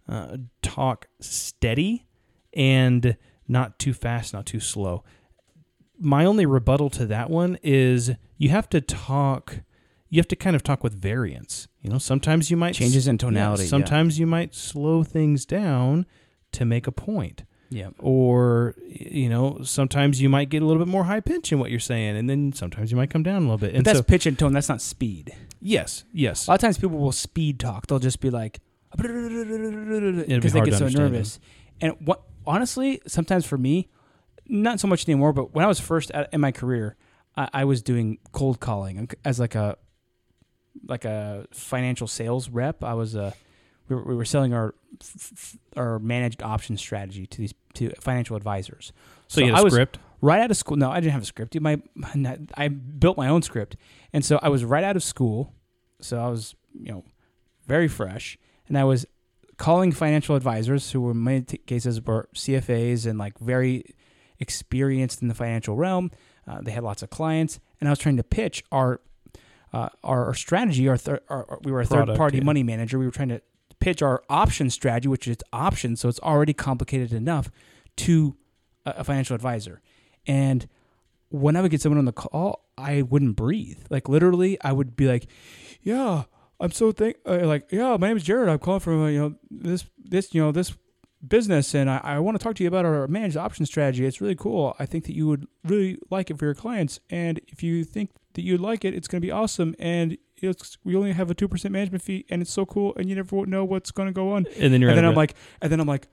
[0.07, 2.05] uh, talk steady
[2.53, 5.03] and not too fast, not too slow.
[5.99, 9.59] My only rebuttal to that one is you have to talk.
[10.09, 11.67] You have to kind of talk with variance.
[11.81, 13.69] You know, sometimes you might Changes in tonality, yeah.
[13.69, 16.05] sometimes you might slow things down
[16.53, 17.89] to make a point Yeah.
[17.99, 21.69] or you know sometimes you might get a little bit more high pitch in what
[21.69, 23.99] you're saying and then sometimes you might come down a little bit But and that's
[23.99, 24.53] so pitch and tone.
[24.53, 25.35] That's not speed.
[25.59, 27.87] yes yes A lot of times people will speed talk.
[27.87, 28.61] They'll just be like,
[28.97, 31.39] because they get so nervous.
[31.81, 33.89] And what honestly, sometimes for me,
[34.47, 35.33] not so much anymore.
[35.33, 36.95] But when I was first at, in my career,
[37.35, 39.77] I, I was doing cold calling as like a
[40.87, 42.83] like a financial sales rep.
[42.83, 43.33] I was a
[43.87, 44.75] we were, we were selling our
[45.75, 48.93] our managed option strategy to these to financial advisors.
[49.27, 50.77] so, you had I a was script right out of school.
[50.77, 51.59] No, I didn't have a script.
[51.59, 53.75] My, my I built my own script,
[54.13, 55.53] and so I was right out of school.
[56.01, 57.03] So I was, you know,
[57.67, 59.05] very fresh, and I was
[59.57, 63.83] calling financial advisors who were in many t- cases were CFAs and like very
[64.39, 66.11] experienced in the financial realm.
[66.47, 68.99] Uh, they had lots of clients, and I was trying to pitch our
[69.73, 70.87] uh, our, our strategy.
[70.87, 72.43] Our, thir- our, our- we were a Product, third party yeah.
[72.43, 72.99] money manager.
[72.99, 73.41] We were trying to
[73.79, 77.49] pitch our option strategy, which is options, so it's already complicated enough
[77.97, 78.35] to
[78.85, 79.81] a, a financial advisor.
[80.27, 80.67] And
[81.29, 83.79] when I would get someone on the call, I wouldn't breathe.
[83.89, 85.27] Like literally, I would be like,
[85.81, 86.23] "Yeah,
[86.59, 88.49] I'm so thank uh, like yeah, my name is Jared.
[88.49, 90.73] I'm calling from uh, you know this this you know this
[91.27, 94.05] business, and I, I want to talk to you about our managed option strategy.
[94.05, 94.75] It's really cool.
[94.79, 98.11] I think that you would really like it for your clients, and if you think
[98.33, 99.75] that you'd like it, it's going to be awesome.
[99.79, 103.09] And it's we only have a two percent management fee, and it's so cool, and
[103.09, 104.45] you never know what's going to go on.
[104.57, 105.31] and then you're and then I'm breath.
[105.31, 106.07] like, and then I'm like,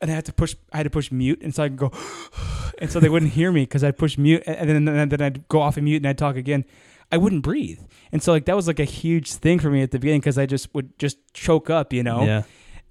[0.00, 1.92] and I had to push, I had to push mute, and so I can go,
[2.78, 5.48] and so they wouldn't hear me because I'd push mute, and then and then I'd
[5.48, 6.64] go off and mute, and I'd talk again.
[7.12, 9.92] I wouldn't breathe, and so like that was like a huge thing for me at
[9.92, 12.42] the beginning because I just would just choke up, you know, yeah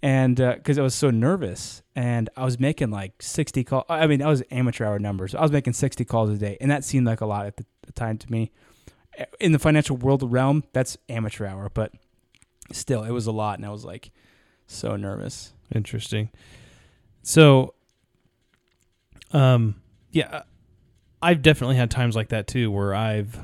[0.03, 3.85] and because I was so nervous, and I was making like sixty calls.
[3.87, 5.35] I mean, I was amateur hour numbers.
[5.35, 7.65] I was making sixty calls a day, and that seemed like a lot at the,
[7.85, 8.51] the time to me.
[9.39, 11.91] In the financial world realm, that's amateur hour, but
[12.71, 14.11] still, it was a lot, and I was like
[14.65, 15.53] so nervous.
[15.75, 16.29] Interesting.
[17.21, 17.75] So,
[19.33, 19.75] um,
[20.11, 20.43] yeah,
[21.21, 23.39] I've definitely had times like that too, where I've,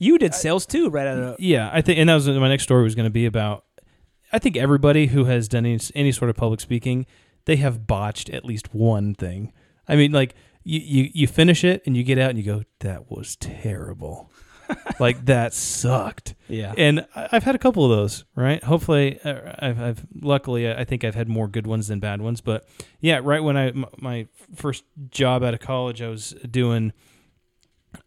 [0.00, 2.64] You did sales too, right out of yeah, I think, and that was my next
[2.64, 3.64] story was going to be about.
[4.32, 7.04] I think everybody who has done any, any sort of public speaking,
[7.44, 9.52] they have botched at least one thing.
[9.86, 10.34] I mean, like
[10.64, 14.30] you, you, you finish it and you get out and you go, that was terrible.
[15.00, 16.36] like that sucked.
[16.48, 16.72] yeah.
[16.78, 18.62] And I- I've had a couple of those, right?
[18.62, 22.40] Hopefully, uh, I've, I've luckily I think I've had more good ones than bad ones.
[22.40, 22.68] But
[23.00, 26.92] yeah, right when I m- my first job out of college, I was doing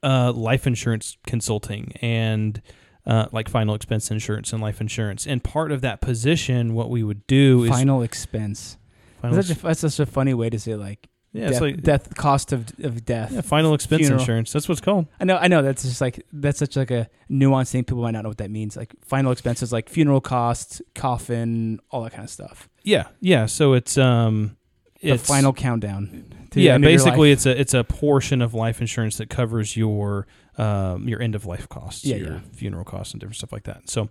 [0.01, 2.61] uh, life insurance consulting and
[3.05, 5.27] uh, like final expense insurance and life insurance.
[5.27, 8.77] And part of that position, what we would do is Final expense.
[9.21, 11.61] final, That's such, a, that's such a funny way to say like yeah, death, it's
[11.61, 13.31] like death cost of, of death.
[13.31, 14.19] yeah, final expense Funeral.
[14.21, 14.53] insurance.
[14.53, 15.07] That's what's called.
[15.19, 15.63] I know, I know.
[15.63, 17.83] That's just like that's such like a nuanced thing.
[17.85, 18.77] People might not know what that means.
[18.77, 22.69] Like final expenses, like funeral costs, coffin, all that kind of stuff.
[22.83, 23.47] Yeah, yeah.
[23.47, 24.57] So it's um,
[25.01, 26.42] The it's final countdown.
[26.53, 29.29] To yeah, end of your basically it's a it's a portion of life insurance that
[29.29, 32.39] covers your um, your end of life costs, Yeah, your yeah.
[32.53, 33.89] funeral costs and different stuff like that.
[33.89, 34.09] So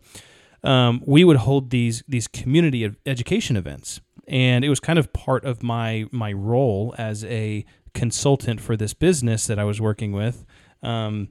[0.64, 5.12] um, we would hold these these community ed- education events, and it was kind of
[5.12, 10.12] part of my my role as a consultant for this business that I was working
[10.12, 10.44] with.
[10.82, 11.28] Um,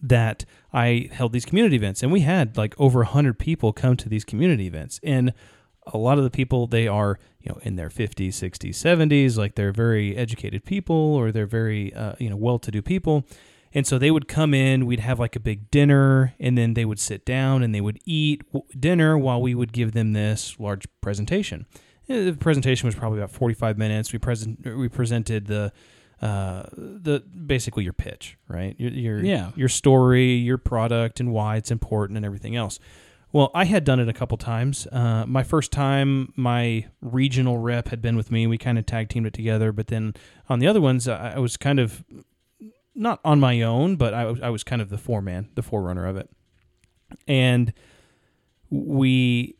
[0.00, 3.96] that I held these community events, and we had like over a hundred people come
[3.98, 5.32] to these community events, and
[5.86, 9.56] a lot of the people they are you know in their 50s 60s 70s like
[9.56, 13.24] they're very educated people or they're very uh, you know well-to-do people.
[13.74, 16.84] And so they would come in we'd have like a big dinner and then they
[16.84, 20.60] would sit down and they would eat w- dinner while we would give them this
[20.60, 21.64] large presentation.
[22.08, 24.12] Uh, the presentation was probably about 45 minutes.
[24.12, 25.72] We present we presented the
[26.20, 28.76] uh, the basically your pitch right?
[28.78, 29.50] Your your, Yeah.
[29.56, 32.78] your story your product and why it's important and everything else
[33.32, 34.86] well, I had done it a couple times.
[34.92, 38.46] Uh, my first time, my regional rep had been with me.
[38.46, 39.72] We kind of tag teamed it together.
[39.72, 40.14] But then
[40.50, 42.04] on the other ones, I, was kind of
[42.94, 46.18] not on my own, but I, I was kind of the foreman, the forerunner of
[46.18, 46.28] it.
[47.26, 47.72] And
[48.68, 49.56] we,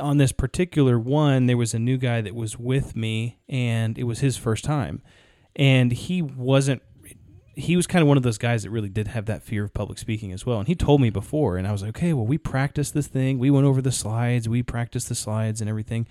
[0.00, 4.04] on this particular one, there was a new guy that was with me, and it
[4.04, 5.00] was his first time.
[5.54, 6.82] And he wasn't
[7.54, 9.74] he was kind of one of those guys that really did have that fear of
[9.74, 10.58] public speaking as well.
[10.58, 13.38] And he told me before, and I was like, okay, well, we practiced this thing.
[13.38, 16.06] We went over the slides, we practiced the slides and everything.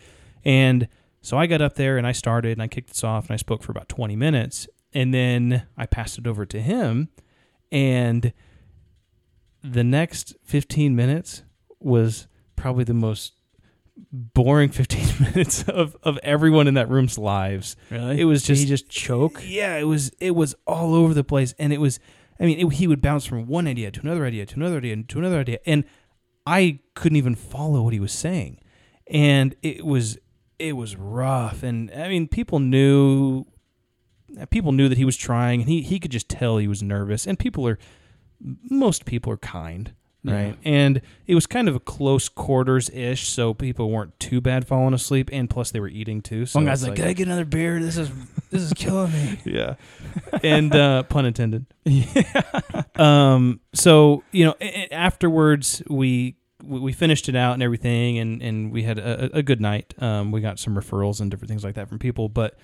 [0.45, 0.88] And
[1.22, 3.38] so I got up there and I started and I kicked this off and I
[3.38, 4.68] spoke for about 20 minutes.
[4.93, 7.09] And then I passed it over to him.
[7.72, 8.34] And
[9.63, 11.43] the next 15 minutes
[11.80, 13.34] was probably the most
[14.12, 17.76] boring 15 minutes of, of everyone in that room's lives.
[17.89, 18.22] Really?
[18.22, 19.43] It was Did just he just choke.
[19.45, 21.99] Yeah, it was it was all over the place, and it was.
[22.39, 25.04] I mean, it, he would bounce from one idea to another idea to another idea
[25.04, 25.84] to another idea, and
[26.45, 28.60] I couldn't even follow what he was saying,
[29.08, 30.18] and it was
[30.58, 31.64] it was rough.
[31.64, 33.45] And I mean, people knew
[34.49, 37.28] people knew that he was trying, and he he could just tell he was nervous.
[37.28, 37.78] And people are
[38.70, 39.93] most people are kind,
[40.24, 40.57] right?
[40.63, 44.93] And it was kind of a close quarters ish, so people weren't too bad falling
[44.93, 46.45] asleep, and plus they were eating too.
[46.45, 47.80] So One guy's like, "Can I get another beer?
[47.80, 48.09] This is
[48.49, 49.76] this is killing me." yeah
[50.43, 52.84] and uh pun intended Yeah.
[52.95, 58.41] um so you know a- afterwards we we we finished it out and everything and
[58.41, 61.63] and we had a, a good night um we got some referrals and different things
[61.63, 62.57] like that from people but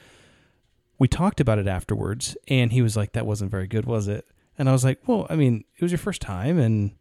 [0.99, 4.27] we talked about it afterwards and he was like that wasn't very good was it
[4.57, 6.91] and i was like well i mean it was your first time and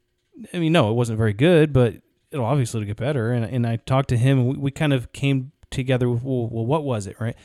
[0.52, 1.94] i mean no it wasn't very good but
[2.30, 3.32] it'll obviously get better.
[3.32, 6.48] And, and i talked to him and we, we kind of came together with well,
[6.48, 7.36] well what was it right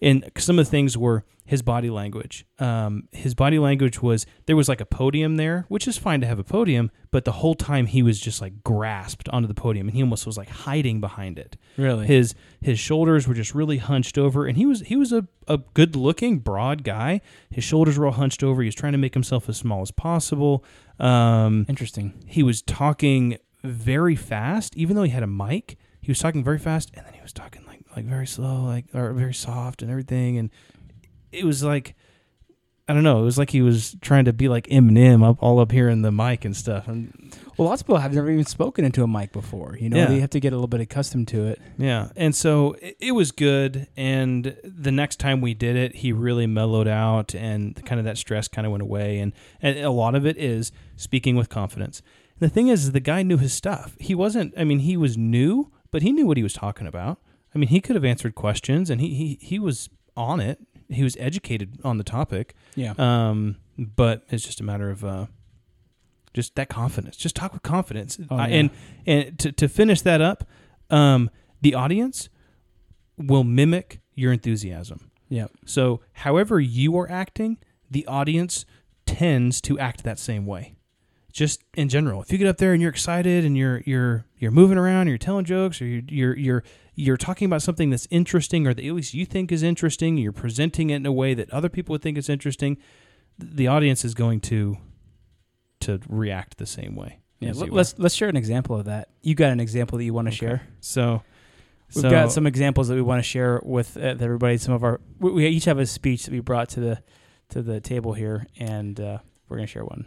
[0.00, 2.46] and some of the things were his body language.
[2.60, 6.26] Um, his body language was there was like a podium there, which is fine to
[6.26, 9.88] have a podium, but the whole time he was just like grasped onto the podium,
[9.88, 11.56] and he almost was like hiding behind it.
[11.76, 12.06] Really?
[12.06, 15.58] his his shoulders were just really hunched over, and he was he was a, a
[15.74, 17.20] good looking broad guy.
[17.50, 18.62] His shoulders were all hunched over.
[18.62, 20.64] He was trying to make himself as small as possible.
[21.00, 22.22] Um, Interesting.
[22.26, 25.76] he was talking very fast, even though he had a mic.
[26.00, 27.64] He was talking very fast, and then he was talking
[27.96, 30.38] like very slow, like or very soft and everything.
[30.38, 30.50] And
[31.32, 31.94] it was like
[32.88, 33.20] I don't know.
[33.20, 36.02] It was like he was trying to be like Eminem up all up here in
[36.02, 36.88] the mic and stuff.
[36.88, 39.76] And Well, lots of people have never even spoken into a mic before.
[39.80, 40.06] You know, Yeah.
[40.06, 41.60] they have to get a little bit accustomed to it.
[41.78, 43.86] yeah, and so it, it was good.
[43.96, 48.18] And the next time we did it, he really mellowed out, and kind of that
[48.18, 49.20] stress kind of went away.
[49.20, 52.02] And and a lot of it is speaking with confidence.
[52.40, 53.94] And the thing is the guy knew his stuff.
[54.00, 54.52] He wasn't.
[54.56, 57.20] I mean, he was new, but he knew what he was talking about.
[57.54, 60.58] I mean, he could have answered questions, and he he he was on it.
[60.88, 62.54] He was educated on the topic.
[62.74, 62.94] Yeah.
[62.98, 65.26] Um, but it's just a matter of uh,
[66.34, 67.16] just that confidence.
[67.16, 68.18] Just talk with confidence.
[68.30, 68.54] Oh, I- yeah.
[68.56, 68.70] And
[69.06, 70.44] and to to finish that up,
[70.90, 71.30] um,
[71.60, 72.28] the audience
[73.16, 75.10] will mimic your enthusiasm.
[75.28, 75.46] yeah.
[75.66, 77.58] So, however you are acting,
[77.90, 78.64] the audience
[79.06, 80.74] tends to act that same way.
[81.32, 84.50] Just in general, if you get up there and you're excited and you're you're you're
[84.50, 86.64] moving around, you're telling jokes, or you're you're you're,
[87.00, 90.32] you're talking about something that's interesting, or that at least you think is interesting, you're
[90.32, 92.76] presenting it in a way that other people would think is interesting,
[93.38, 94.76] the audience is going to
[95.80, 97.20] to react the same way.
[97.40, 97.52] Yeah.
[97.54, 99.08] Let, you let's let's share an example of that.
[99.22, 100.36] You got an example that you want to are.
[100.36, 100.62] share?
[100.80, 101.22] So,
[101.94, 104.58] We've so- got some examples that we want to share with uh, everybody.
[104.58, 107.02] Some of our we, we each have a speech that we brought to the
[107.48, 110.04] to the table here, and uh, we're gonna share one.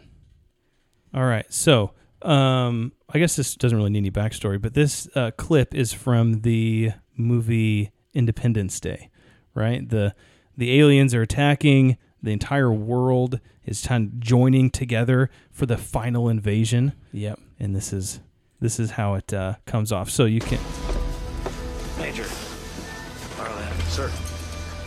[1.12, 1.46] All right.
[1.52, 1.92] So,
[2.24, 6.40] um, I guess this doesn't really need any backstory, but this uh, clip is from
[6.40, 9.10] the movie Independence Day,
[9.54, 9.88] right?
[9.88, 10.14] The
[10.56, 11.96] the aliens are attacking.
[12.22, 17.38] The entire world is kind of joining together for the final invasion, Yep.
[17.60, 18.20] and this is
[18.60, 20.08] this is how it uh, comes off.
[20.10, 20.58] So you can
[21.98, 22.24] Major.
[23.38, 23.68] Arlen.
[23.88, 24.10] Sir.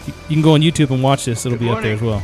[0.08, 1.46] you you can go on YouTube and watch this.
[1.46, 2.24] It'll Good be up there as well.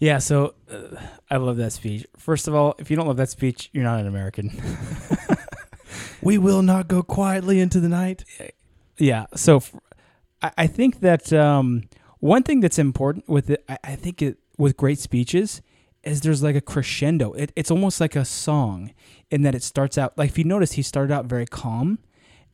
[0.00, 0.96] Yeah, so uh,
[1.30, 2.06] I love that speech.
[2.16, 4.50] First of all, if you don't love that speech, you're not an American.
[6.20, 8.24] We will not go quietly into the night.
[8.98, 9.72] yeah, so f-
[10.42, 11.84] I, I think that um,
[12.18, 15.62] one thing that's important with it, I, I think it with great speeches
[16.02, 17.32] is there's like a crescendo.
[17.34, 18.92] It, it's almost like a song
[19.30, 22.00] in that it starts out like if you notice he started out very calm,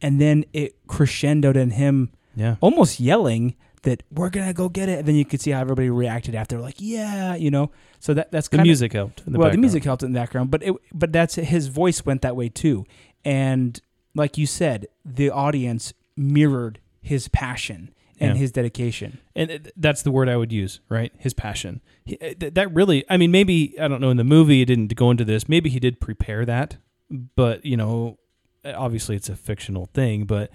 [0.02, 2.56] and then it crescendoed in him Yeah.
[2.60, 5.88] almost yelling that we're gonna go get it, and then you could see how everybody
[5.88, 7.70] reacted after, like yeah, you know.
[8.00, 9.20] So that that's The kinda, music helped.
[9.26, 9.58] In the well, background.
[9.58, 12.48] the music helped in the background, but it but that's his voice went that way
[12.48, 12.84] too,
[13.24, 13.80] and
[14.14, 18.40] like you said, the audience mirrored his passion and Yeah.
[18.40, 19.18] his dedication.
[19.34, 21.12] and that's the word I would use, right?
[21.18, 21.80] His passion.
[22.04, 24.10] He, uh, that really, I mean, maybe I don't know.
[24.10, 25.48] In the movie, it didn't go into this.
[25.48, 26.76] Maybe he did prepare that,
[27.10, 28.18] but you know,
[28.64, 30.24] obviously it's a fictional thing.
[30.24, 30.50] But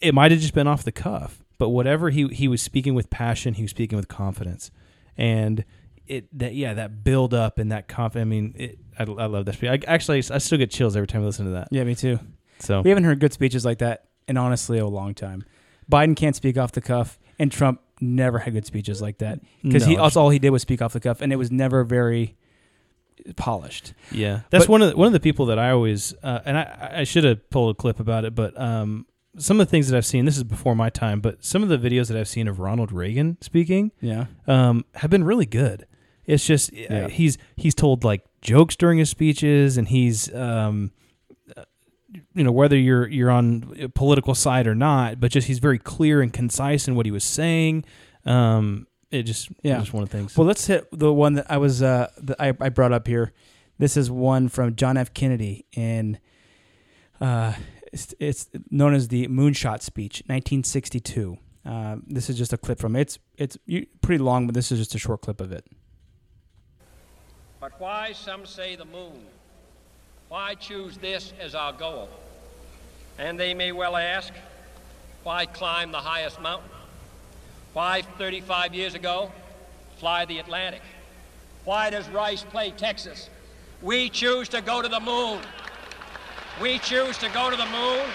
[0.00, 1.42] it might have just been off the cuff.
[1.60, 4.70] But whatever he he was speaking with passion, he was speaking with confidence,
[5.16, 5.64] and
[6.06, 8.26] it that yeah that build up and that confidence.
[8.26, 9.70] I mean, it, I, I love that speech.
[9.70, 11.68] I actually I still get chills every time I listen to that.
[11.70, 12.18] Yeah, me too.
[12.60, 15.44] So We haven't heard good speeches like that in honestly a long time.
[15.90, 19.84] Biden can't speak off the cuff, and Trump never had good speeches like that because
[19.84, 20.02] he No.
[20.04, 22.36] also all he did was speak off the cuff, and it was never very
[23.36, 23.92] polished.
[24.10, 26.56] Yeah, that's But- one of the, one of the people that I always uh, and
[26.56, 29.06] I, I should have pulled a clip about it, but um,
[29.38, 30.24] some of the things that I've seen.
[30.24, 32.92] This is before my time, but some of the videos that I've seen of Ronald
[32.92, 35.86] Reagan speaking Yeah, um, have been really good.
[36.26, 37.08] It's just uh, Yeah.
[37.08, 40.92] he's he's told like jokes during his speeches, and he's um,
[41.56, 41.64] uh,
[42.34, 45.78] you know whether you're you're on a political side or not, but just he's very
[45.78, 47.84] clear and concise in what he was saying.
[48.26, 49.74] Um, it just Yeah.
[49.74, 50.36] yeah, just one of the things.
[50.36, 53.32] Well, let's hit the one that I was uh, that I, I brought up here.
[53.78, 55.14] This is one from John F.
[55.14, 56.18] Kennedy in
[57.20, 57.54] uh,
[57.92, 61.38] it's, it's known as the Moonshot Speech, 1962.
[61.64, 63.00] Uh, this is just a clip from it.
[63.00, 63.58] It's it's
[64.00, 65.66] pretty long, but this is just a short clip of it.
[67.60, 69.26] But why, some say, the moon?
[70.28, 72.08] Why choose this as our goal?
[73.18, 74.32] And they may well ask,
[75.24, 76.70] why climb the highest mountain?
[77.74, 79.30] Why, 35 years ago,
[79.98, 80.82] fly the Atlantic?
[81.64, 83.28] Why does Rice play Texas?
[83.82, 85.40] We choose to go to the moon.
[86.60, 88.06] We choose to go to the moon.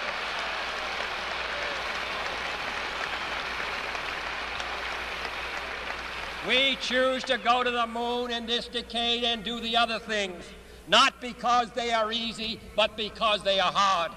[6.47, 10.43] We choose to go to the moon in this decade and do the other things,
[10.87, 14.11] not because they are easy, but because they are hard.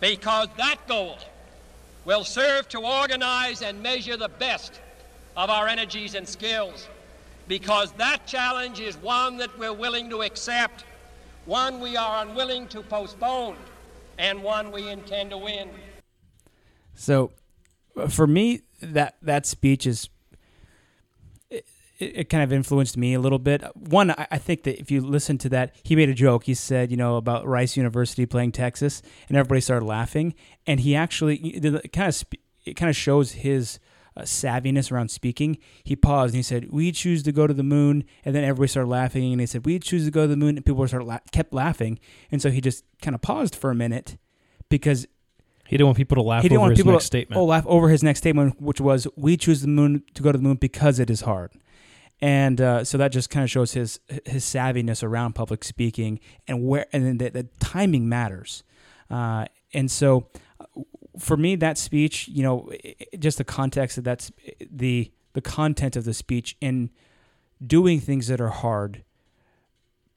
[0.00, 1.16] Because that goal
[2.04, 4.82] will serve to organize and measure the best
[5.34, 6.88] of our energies and skills.
[7.48, 10.84] Because that challenge is one that we're willing to accept,
[11.46, 13.56] one we are unwilling to postpone,
[14.18, 15.70] and one we intend to win.
[16.94, 17.32] So,
[18.08, 20.08] for me, that that speech is
[21.50, 21.64] it,
[21.98, 23.62] it kind of influenced me a little bit.
[23.74, 26.44] One, I, I think that if you listen to that, he made a joke.
[26.44, 30.34] He said, you know, about Rice University playing Texas, and everybody started laughing.
[30.66, 32.24] And he actually it kind of
[32.64, 33.78] it kind of shows his
[34.16, 35.58] uh, savviness around speaking.
[35.84, 38.68] He paused and he said, "We choose to go to the moon," and then everybody
[38.68, 39.32] started laughing.
[39.32, 41.52] And he said, "We choose to go to the moon," and people started la- kept
[41.52, 41.98] laughing.
[42.30, 44.16] And so he just kind of paused for a minute
[44.68, 45.06] because
[45.66, 47.38] he didn't want people to laugh he didn't over want his people to statement.
[47.38, 50.38] Oh, laugh over his next statement, which was, "We choose the moon to go to
[50.38, 51.52] the moon because it is hard."
[52.20, 56.66] And uh, so that just kind of shows his his savviness around public speaking and
[56.66, 58.62] where and the, the timing matters.
[59.10, 60.28] Uh, and so,
[60.60, 60.82] uh,
[61.18, 62.70] for me, that speech, you know,
[63.18, 64.30] just the context of that's
[64.70, 66.90] the the content of the speech in
[67.64, 69.04] doing things that are hard,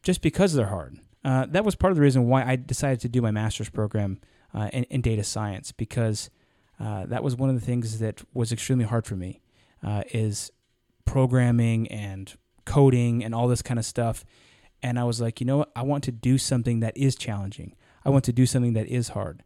[0.02, 1.00] just because they're hard.
[1.26, 4.20] Uh, that was part of the reason why I decided to do my master's program
[4.54, 6.30] uh, in, in data science because
[6.80, 9.42] uh, that was one of the things that was extremely hard for me.
[9.84, 10.52] Uh, is
[11.06, 12.36] programming and
[12.66, 14.26] coding and all this kind of stuff.
[14.84, 15.72] And I was like, you know what?
[15.76, 17.76] I want to do something that is challenging.
[18.06, 19.44] I want to do something that is hard.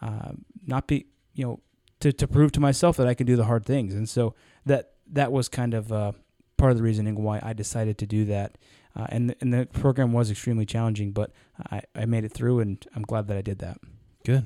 [0.00, 1.60] Um, not be, you know,
[2.00, 3.94] to, to prove to myself that I can do the hard things.
[3.94, 4.34] And so
[4.66, 6.12] that that was kind of uh,
[6.56, 8.58] part of the reasoning why I decided to do that.
[8.96, 11.32] Uh, and and the program was extremely challenging, but
[11.70, 13.78] I, I made it through, and I'm glad that I did that
[14.24, 14.44] Good.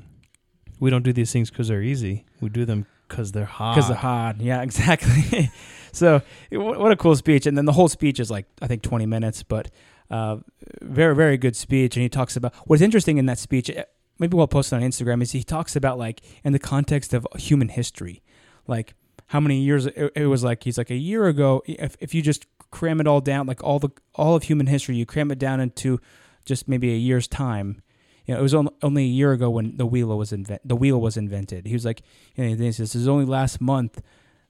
[0.80, 2.24] We don't do these things because they're easy.
[2.40, 3.76] We do them because they're hard.
[3.76, 4.40] because they're hard.
[4.42, 5.50] Yeah, exactly.
[5.92, 7.46] so what what a cool speech!
[7.46, 9.70] And then the whole speech is like I think 20 minutes, but
[10.10, 10.38] uh,
[10.82, 11.96] very very good speech.
[11.96, 13.70] And he talks about what's interesting in that speech.
[14.18, 15.22] Maybe we'll post it on Instagram.
[15.22, 18.22] Is he talks about like in the context of human history,
[18.66, 18.94] like
[19.28, 21.62] how many years it, it was like he's like a year ago.
[21.66, 24.96] If if you just cram it all down, like all the all of human history,
[24.96, 26.00] you cram it down into
[26.44, 27.82] just maybe a year's time.
[28.26, 30.76] You know, it was on- only a year ago when the wheel was invent the
[30.76, 31.66] wheel was invented.
[31.66, 32.02] He was like,
[32.34, 34.02] you know, this is only last month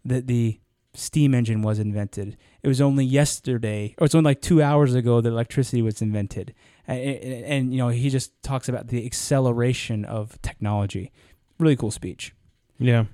[0.05, 0.61] that the
[0.95, 2.37] steam engine was invented.
[2.63, 6.55] It was only yesterday, or it's only like two hours ago that electricity was invented.
[6.89, 11.13] And, and, and you know, he just talks about the acceleration of technology.
[11.61, 12.35] Really cool speech.
[12.79, 13.05] Yeah.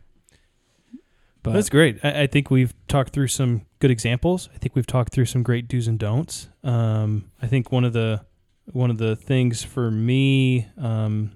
[1.42, 1.98] But That's great.
[2.02, 4.48] I, I think we've talked through some good examples.
[4.54, 6.48] I think we've talked through some great do's and don'ts.
[6.62, 8.24] Um, I think one of the
[8.72, 11.32] one of the things for me um,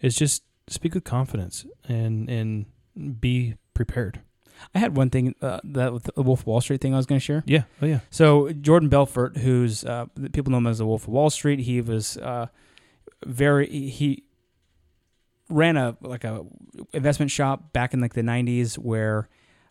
[0.00, 2.66] is just speak with confidence and and
[3.20, 4.20] be prepared.
[4.74, 7.06] I had one thing uh, that with the Wolf of Wall Street thing I was
[7.06, 7.42] going to share.
[7.46, 7.64] Yeah.
[7.82, 8.00] Oh yeah.
[8.10, 11.80] So Jordan Belfort, who's uh, people know him as the Wolf of Wall Street, he
[11.80, 12.46] was uh,
[13.24, 14.24] very he
[15.48, 16.44] ran a like a
[16.92, 19.28] investment shop back in like the '90s where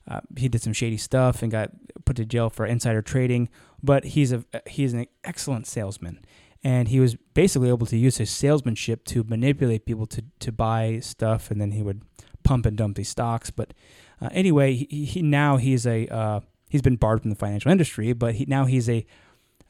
[0.08, 1.72] uh, he did some shady stuff and got
[2.06, 3.50] put to jail for insider trading.
[3.82, 6.24] But he's a he's an excellent salesman,
[6.64, 11.00] and he was basically able to use his salesmanship to manipulate people to to buy
[11.02, 12.04] stuff, and then he would
[12.44, 13.50] pump and dump these stocks.
[13.50, 13.74] But
[14.22, 16.40] uh, anyway, he, he now he's a uh,
[16.70, 19.06] he's been barred from the financial industry, but he now he's a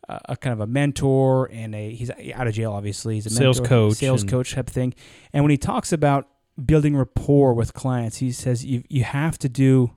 [0.09, 3.15] a kind of a mentor and a he's out of jail obviously.
[3.15, 4.93] He's a Sales mentor, coach sales coach type thing.
[5.32, 6.28] And when he talks about
[6.63, 9.91] building rapport with clients he says you you have to do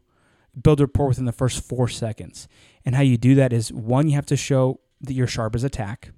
[0.61, 2.49] build rapport within the first four seconds.
[2.85, 5.64] And how you do that is one you have to show that you're sharp as
[5.64, 6.12] a tack.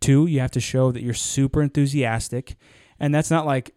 [0.00, 2.56] Two you have to show that you're super enthusiastic.
[2.98, 3.74] And that's not like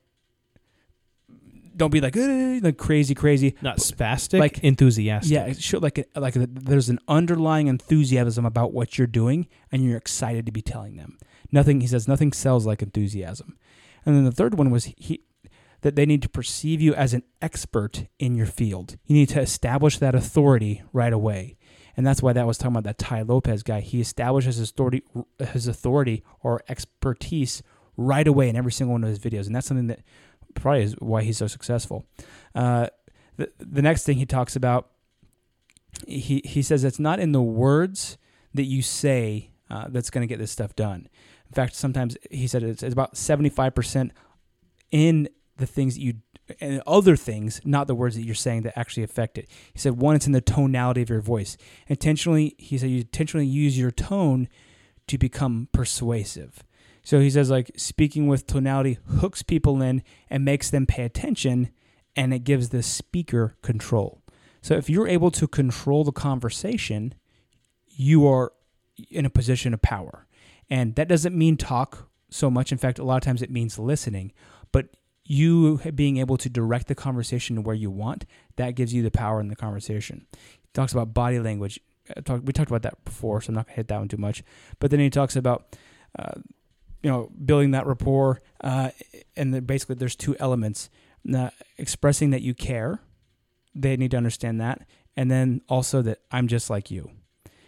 [1.80, 5.32] don't be like, "Eh," like crazy crazy Not spastic, like- enthusiastic.
[5.32, 10.46] yeah, it like like there's an underlying enthusiasm about what you're doing, and you're excited
[10.46, 11.18] to be telling them.
[11.52, 13.58] Nothing he says nothing sells like enthusiasm.
[14.06, 15.24] And then the third one was he
[15.82, 18.98] that they need to perceive you as an expert in your field.
[19.06, 21.56] You need to establish that authority right away.
[21.98, 23.80] And that's why that was talking about that Tai Lopez guy.
[23.82, 25.04] He establishes his authority,
[25.54, 27.64] his authority or expertise
[27.98, 30.00] right away in every single one of his videos, and that's something that
[30.60, 32.06] probably is why he's so successful.
[32.54, 32.88] Uh,
[33.38, 34.90] the the next thing he talks about,
[36.08, 38.18] he he says it's not in the words
[38.54, 41.08] that you say uh, that's going to get this stuff done.
[41.48, 44.12] In fact, sometimes he said it's, it's about seventy five percent
[44.92, 46.14] in the things that you
[46.60, 49.48] and other things, not the words that you're saying that actually affect it.
[49.72, 51.58] He said one, it's in the tonality of your voice.
[51.88, 54.48] Intentionally, he said you intentionally use your tone
[55.08, 56.64] to become persuasive.
[57.10, 61.72] So he says like speaking with tonality hooks people in and makes them pay attention,
[62.16, 64.22] and it gives the speaker control.
[64.62, 67.16] So if you're able to control the conversation,
[67.88, 68.54] you are
[69.10, 70.28] in a position of power.
[70.70, 72.72] And that doesn't mean talk so much.
[72.72, 74.32] In fact, a lot of times it means listening.
[74.72, 74.90] But
[75.24, 79.10] you being able to direct the conversation to where you want, that gives you the
[79.10, 80.28] power in the conversation.
[80.62, 81.80] He talks about body language.
[82.16, 84.18] Uh, we talked about that before, so I'm not going to hit that one too
[84.18, 84.44] much.
[84.78, 85.76] But then he talks about,
[86.20, 86.42] uh,
[87.02, 88.42] you know, building that rapport.
[88.62, 88.92] Uh,
[89.36, 90.90] and then basically, there's two elements
[91.24, 93.02] Now, expressing that you care,
[93.74, 94.86] they need to understand that.
[95.16, 97.12] And then also that I'm just like you.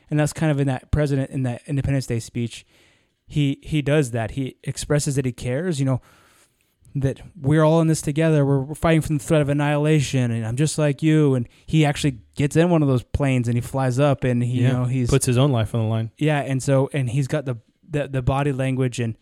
[0.10, 2.66] And that's kind of in that president, in that Independence Day speech.
[3.28, 4.32] He, he does that.
[4.32, 5.80] He expresses that he cares.
[5.80, 6.02] You know,
[6.96, 8.46] that we're all in this together.
[8.46, 11.36] We're, we're fighting from the threat of annihilation, and I'm just like you.
[11.36, 14.62] And he actually gets in one of those planes and he flies up, and he,
[14.62, 14.68] yeah.
[14.68, 16.12] you know, he's puts his own life on the line.
[16.18, 17.58] yeah, and so and he's got the
[17.92, 19.18] the, the body language and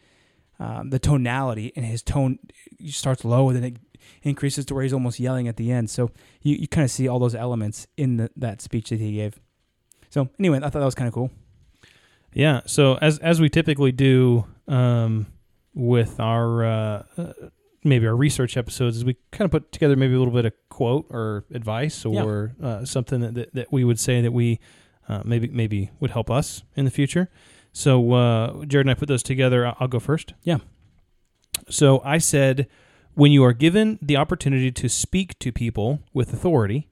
[0.59, 2.39] um, the tonality, and his tone
[2.87, 3.77] starts low, and then it
[4.23, 5.89] increases to where he's almost yelling at the end.
[5.89, 6.11] So
[6.41, 9.39] you, you kind of see all those elements in the, that speech that he gave.
[10.09, 11.31] So anyway, I thought that was kind of cool.
[12.33, 12.61] Yeah.
[12.65, 15.27] So as as we typically do um,
[15.73, 17.33] with our uh, uh,
[17.83, 20.53] maybe our research episodes, is we kind of put together maybe a little bit of
[20.69, 24.59] quote or advice or uh, something that, that that we would say that we
[25.07, 27.29] uh, maybe maybe would help us in the future.
[27.71, 29.65] So uh, Jared and I put those together.
[29.67, 30.33] I'll, I'll go first.
[30.43, 30.57] Yeah.
[31.69, 32.67] So I said,
[33.13, 36.89] when you are given the opportunity to speak to people with authority,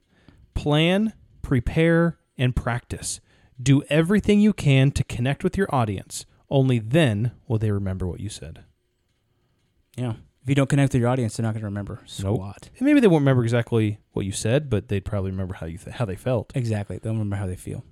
[0.54, 1.12] plan,
[1.42, 3.20] prepare, and practice.
[3.60, 6.24] Do everything you can to connect with your audience.
[6.50, 8.64] Only then will they remember what you said.
[9.96, 10.14] Yeah.
[10.42, 12.36] If you don't connect with your audience, they're not going to remember Nope.
[12.36, 12.70] squat.
[12.78, 15.76] And maybe they won't remember exactly what you said, but they'd probably remember how you
[15.78, 16.52] th- how they felt.
[16.54, 16.98] Exactly.
[16.98, 17.84] They'll remember how they feel.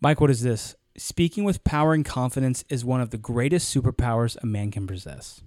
[0.00, 0.74] Mike, what is this?
[0.96, 5.42] Speaking with power and confidence is one of the greatest superpowers a man can possess.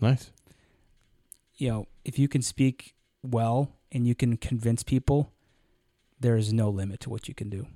[0.00, 0.30] Nice.
[1.56, 5.32] you know, if you can speak well and you can convince people,
[6.18, 7.66] there is no limit to what you can do.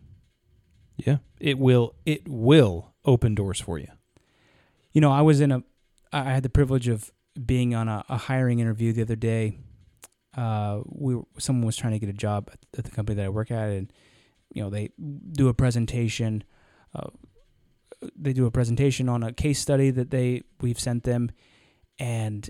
[0.96, 1.18] Yeah.
[1.40, 3.88] It will it will open doors for you.
[4.92, 5.62] You know, I was in a,
[6.12, 7.12] I had the privilege of
[7.46, 9.58] being on a, a hiring interview the other day.
[10.36, 13.26] Uh, we were, someone was trying to get a job at, at the company that
[13.26, 13.92] I work at, and
[14.52, 14.90] you know, they
[15.32, 16.44] do a presentation.
[16.94, 17.08] Uh,
[18.16, 21.30] they do a presentation on a case study that they we've sent them,
[21.98, 22.48] and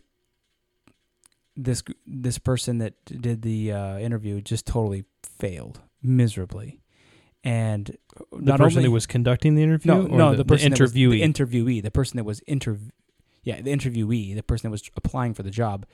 [1.57, 6.81] this this person that did the uh, interview just totally failed miserably,
[7.43, 7.97] and
[8.31, 10.71] The not person only who was conducting the interview, no or no the, the person
[10.71, 11.11] was interviewee.
[11.11, 12.91] the interviewee the person that was interv
[13.43, 15.87] yeah the interviewee the person that was applying for the job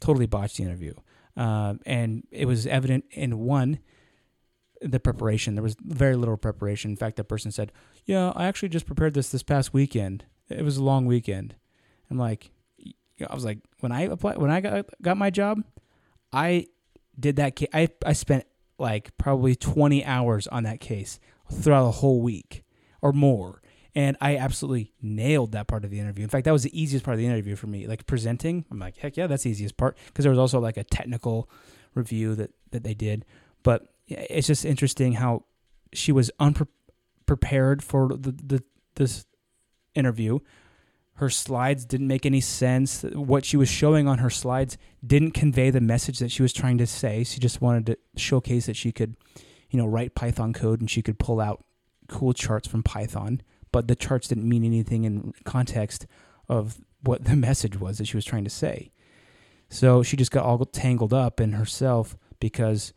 [0.00, 0.94] totally botched the interview,
[1.36, 3.78] um, and it was evident in one
[4.80, 6.90] the preparation there was very little preparation.
[6.90, 7.72] In fact, that person said,
[8.04, 10.24] "Yeah, I actually just prepared this this past weekend.
[10.48, 11.54] It was a long weekend."
[12.10, 12.50] I'm like,
[13.28, 15.62] I was like, when I applied, when I got got my job,
[16.32, 16.66] I
[17.18, 17.56] did that.
[17.56, 18.44] Ca- I I spent
[18.78, 21.18] like probably 20 hours on that case
[21.50, 22.64] throughout the whole week
[23.02, 23.60] or more,
[23.94, 26.22] and I absolutely nailed that part of the interview.
[26.22, 27.86] In fact, that was the easiest part of the interview for me.
[27.86, 30.76] Like presenting, I'm like, heck yeah, that's the easiest part because there was also like
[30.76, 31.50] a technical
[31.94, 33.24] review that that they did,
[33.62, 35.44] but it's just interesting how
[35.92, 38.62] she was unprepared for the, the
[38.94, 39.26] this
[39.94, 40.40] interview
[41.18, 43.02] her slides didn't make any sense.
[43.02, 46.78] What she was showing on her slides didn't convey the message that she was trying
[46.78, 47.24] to say.
[47.24, 49.16] She just wanted to showcase that she could,
[49.68, 51.64] you know, write Python code and she could pull out
[52.08, 53.42] cool charts from Python,
[53.72, 56.06] but the charts didn't mean anything in context
[56.48, 58.92] of what the message was that she was trying to say.
[59.68, 62.92] So she just got all tangled up in herself because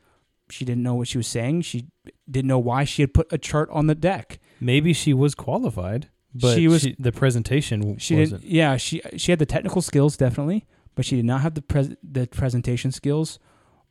[0.52, 1.62] she didn't know what she was saying.
[1.62, 1.88] She
[2.30, 4.40] didn't know why she had put a chart on the deck.
[4.60, 8.42] Maybe she was qualified, but She was- the presentation She wasn't.
[8.42, 8.54] didn't.
[8.54, 11.96] Yeah, she she had the technical skills definitely, but she did not have the pres-
[12.04, 13.40] the presentation skills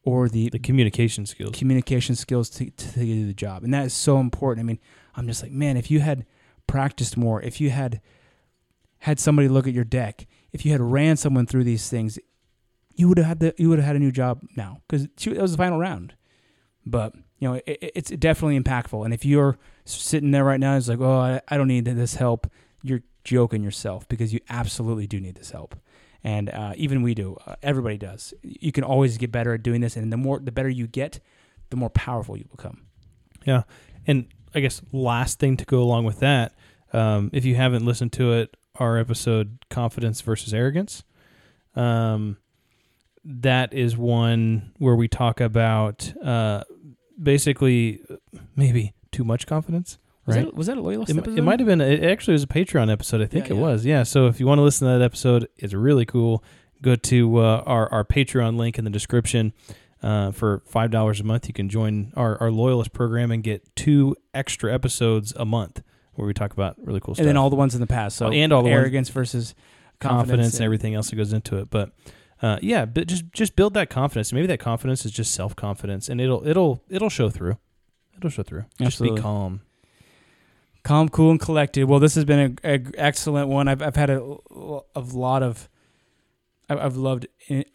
[0.03, 1.55] or the, the communication skills.
[1.57, 4.65] communication skills to, to do the job, and that is so important.
[4.65, 4.79] I mean,
[5.15, 6.25] I'm just like, man, if you had
[6.67, 8.01] practiced more, if you had
[9.01, 12.19] had somebody look at your deck, if you had ran someone through these things,
[12.95, 15.39] you would have had the you would have had a new job now because it
[15.41, 16.15] was the final round.
[16.87, 19.05] But you know, it, it's definitely impactful.
[19.05, 22.51] And if you're sitting there right now, it's like, oh, I, don't need this help.
[22.83, 25.75] You're joking yourself because you absolutely do need this help.
[26.23, 27.37] And uh, even we do.
[27.47, 28.35] Uh, everybody does.
[28.43, 31.21] You can always get better at doing this, and the more, the better you get,
[31.71, 32.83] the more powerful you become.
[33.47, 33.63] Yeah.
[34.07, 36.53] And I guess last thing to go along with that,
[36.93, 41.05] um, if you haven't listened to it, our episode Confidence versus Arrogance.
[41.75, 42.37] Um,
[43.25, 46.65] that is one where we talk about uh,
[47.21, 48.03] basically
[48.57, 49.99] maybe too much confidence.
[50.27, 50.45] Was, Right.
[50.47, 51.39] that, was that a loyalist It, episode?
[51.39, 51.81] it might have been.
[51.81, 53.21] It actually was a Patreon episode.
[53.21, 53.63] I think Yeah, it yeah.
[53.63, 53.85] was.
[53.87, 54.03] Yeah.
[54.05, 56.45] So if you want to listen to that episode, it's really cool.
[56.83, 59.53] Go to uh, our our Patreon link in the description.
[60.03, 63.75] Uh, for five dollars a month, you can join our, our loyalist program and get
[63.77, 65.83] two extra episodes a month
[66.15, 68.17] where we talk about really cool stuff and then all the ones in the past.
[68.17, 69.55] So Oh, and all the ones- arrogance versus
[70.01, 71.69] confidence, confidence, and everything else that goes into it.
[71.71, 71.93] But
[72.43, 74.33] uh, yeah, but just just build that confidence.
[74.33, 77.59] Maybe that confidence is just self confidence, and it'll it'll it'll show through.
[78.17, 78.65] It'll show through.
[78.79, 79.17] Just Absolutely.
[79.17, 79.61] be calm.
[80.83, 81.85] calm, cool, and collected.
[81.85, 83.69] Well, this has been a, a excellent one.
[83.69, 84.37] I've I've had a,
[84.95, 85.69] a lot of.
[86.69, 87.27] I've I've loved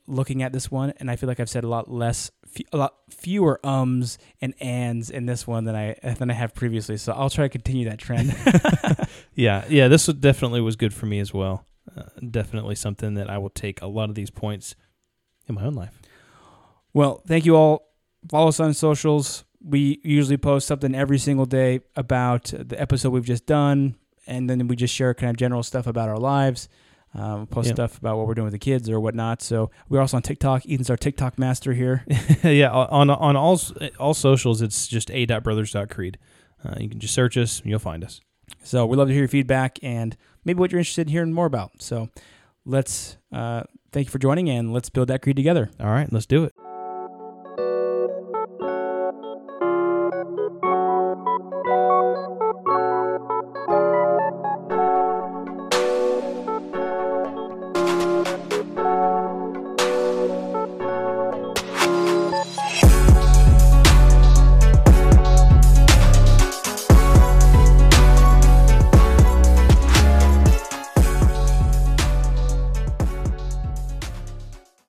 [0.07, 2.32] looking at this one, and I feel like I've said a lot less,
[2.72, 6.97] a lot fewer ums and ands in this one than I than I have previously.
[6.97, 8.36] So I'll try to continue that trend.
[9.36, 9.89] Yeah, yeah.
[9.89, 11.66] This definitely was good for me as well.
[11.95, 14.75] Uh, definitely something that I will take a lot of these points
[15.47, 16.01] in my own life.
[16.93, 17.89] Well, thank you all.
[18.29, 19.43] Follow us on socials.
[19.63, 23.95] We usually post something every single day about the episode we've just done,
[24.27, 26.69] and then we just share kind of general stuff about our lives.
[27.13, 27.75] Um, post Yeah.
[27.75, 29.41] stuff about what we're doing with the kids or whatnot.
[29.41, 30.63] So we're also on TikTok.
[30.69, 32.03] Ethan's our TikTok master here.
[32.43, 33.59] yeah, on on all
[33.99, 36.17] all socials, it's just a.brothers.creed.
[36.63, 38.19] Uh, you can just search us, and you'll find us.
[38.63, 41.45] So we'd love to hear your feedback and maybe what you're interested in hearing more
[41.45, 41.81] about.
[41.81, 42.09] So
[42.65, 45.69] let's uh, thank you for joining and let's build that creed together.
[45.79, 46.64] All right, let's do it.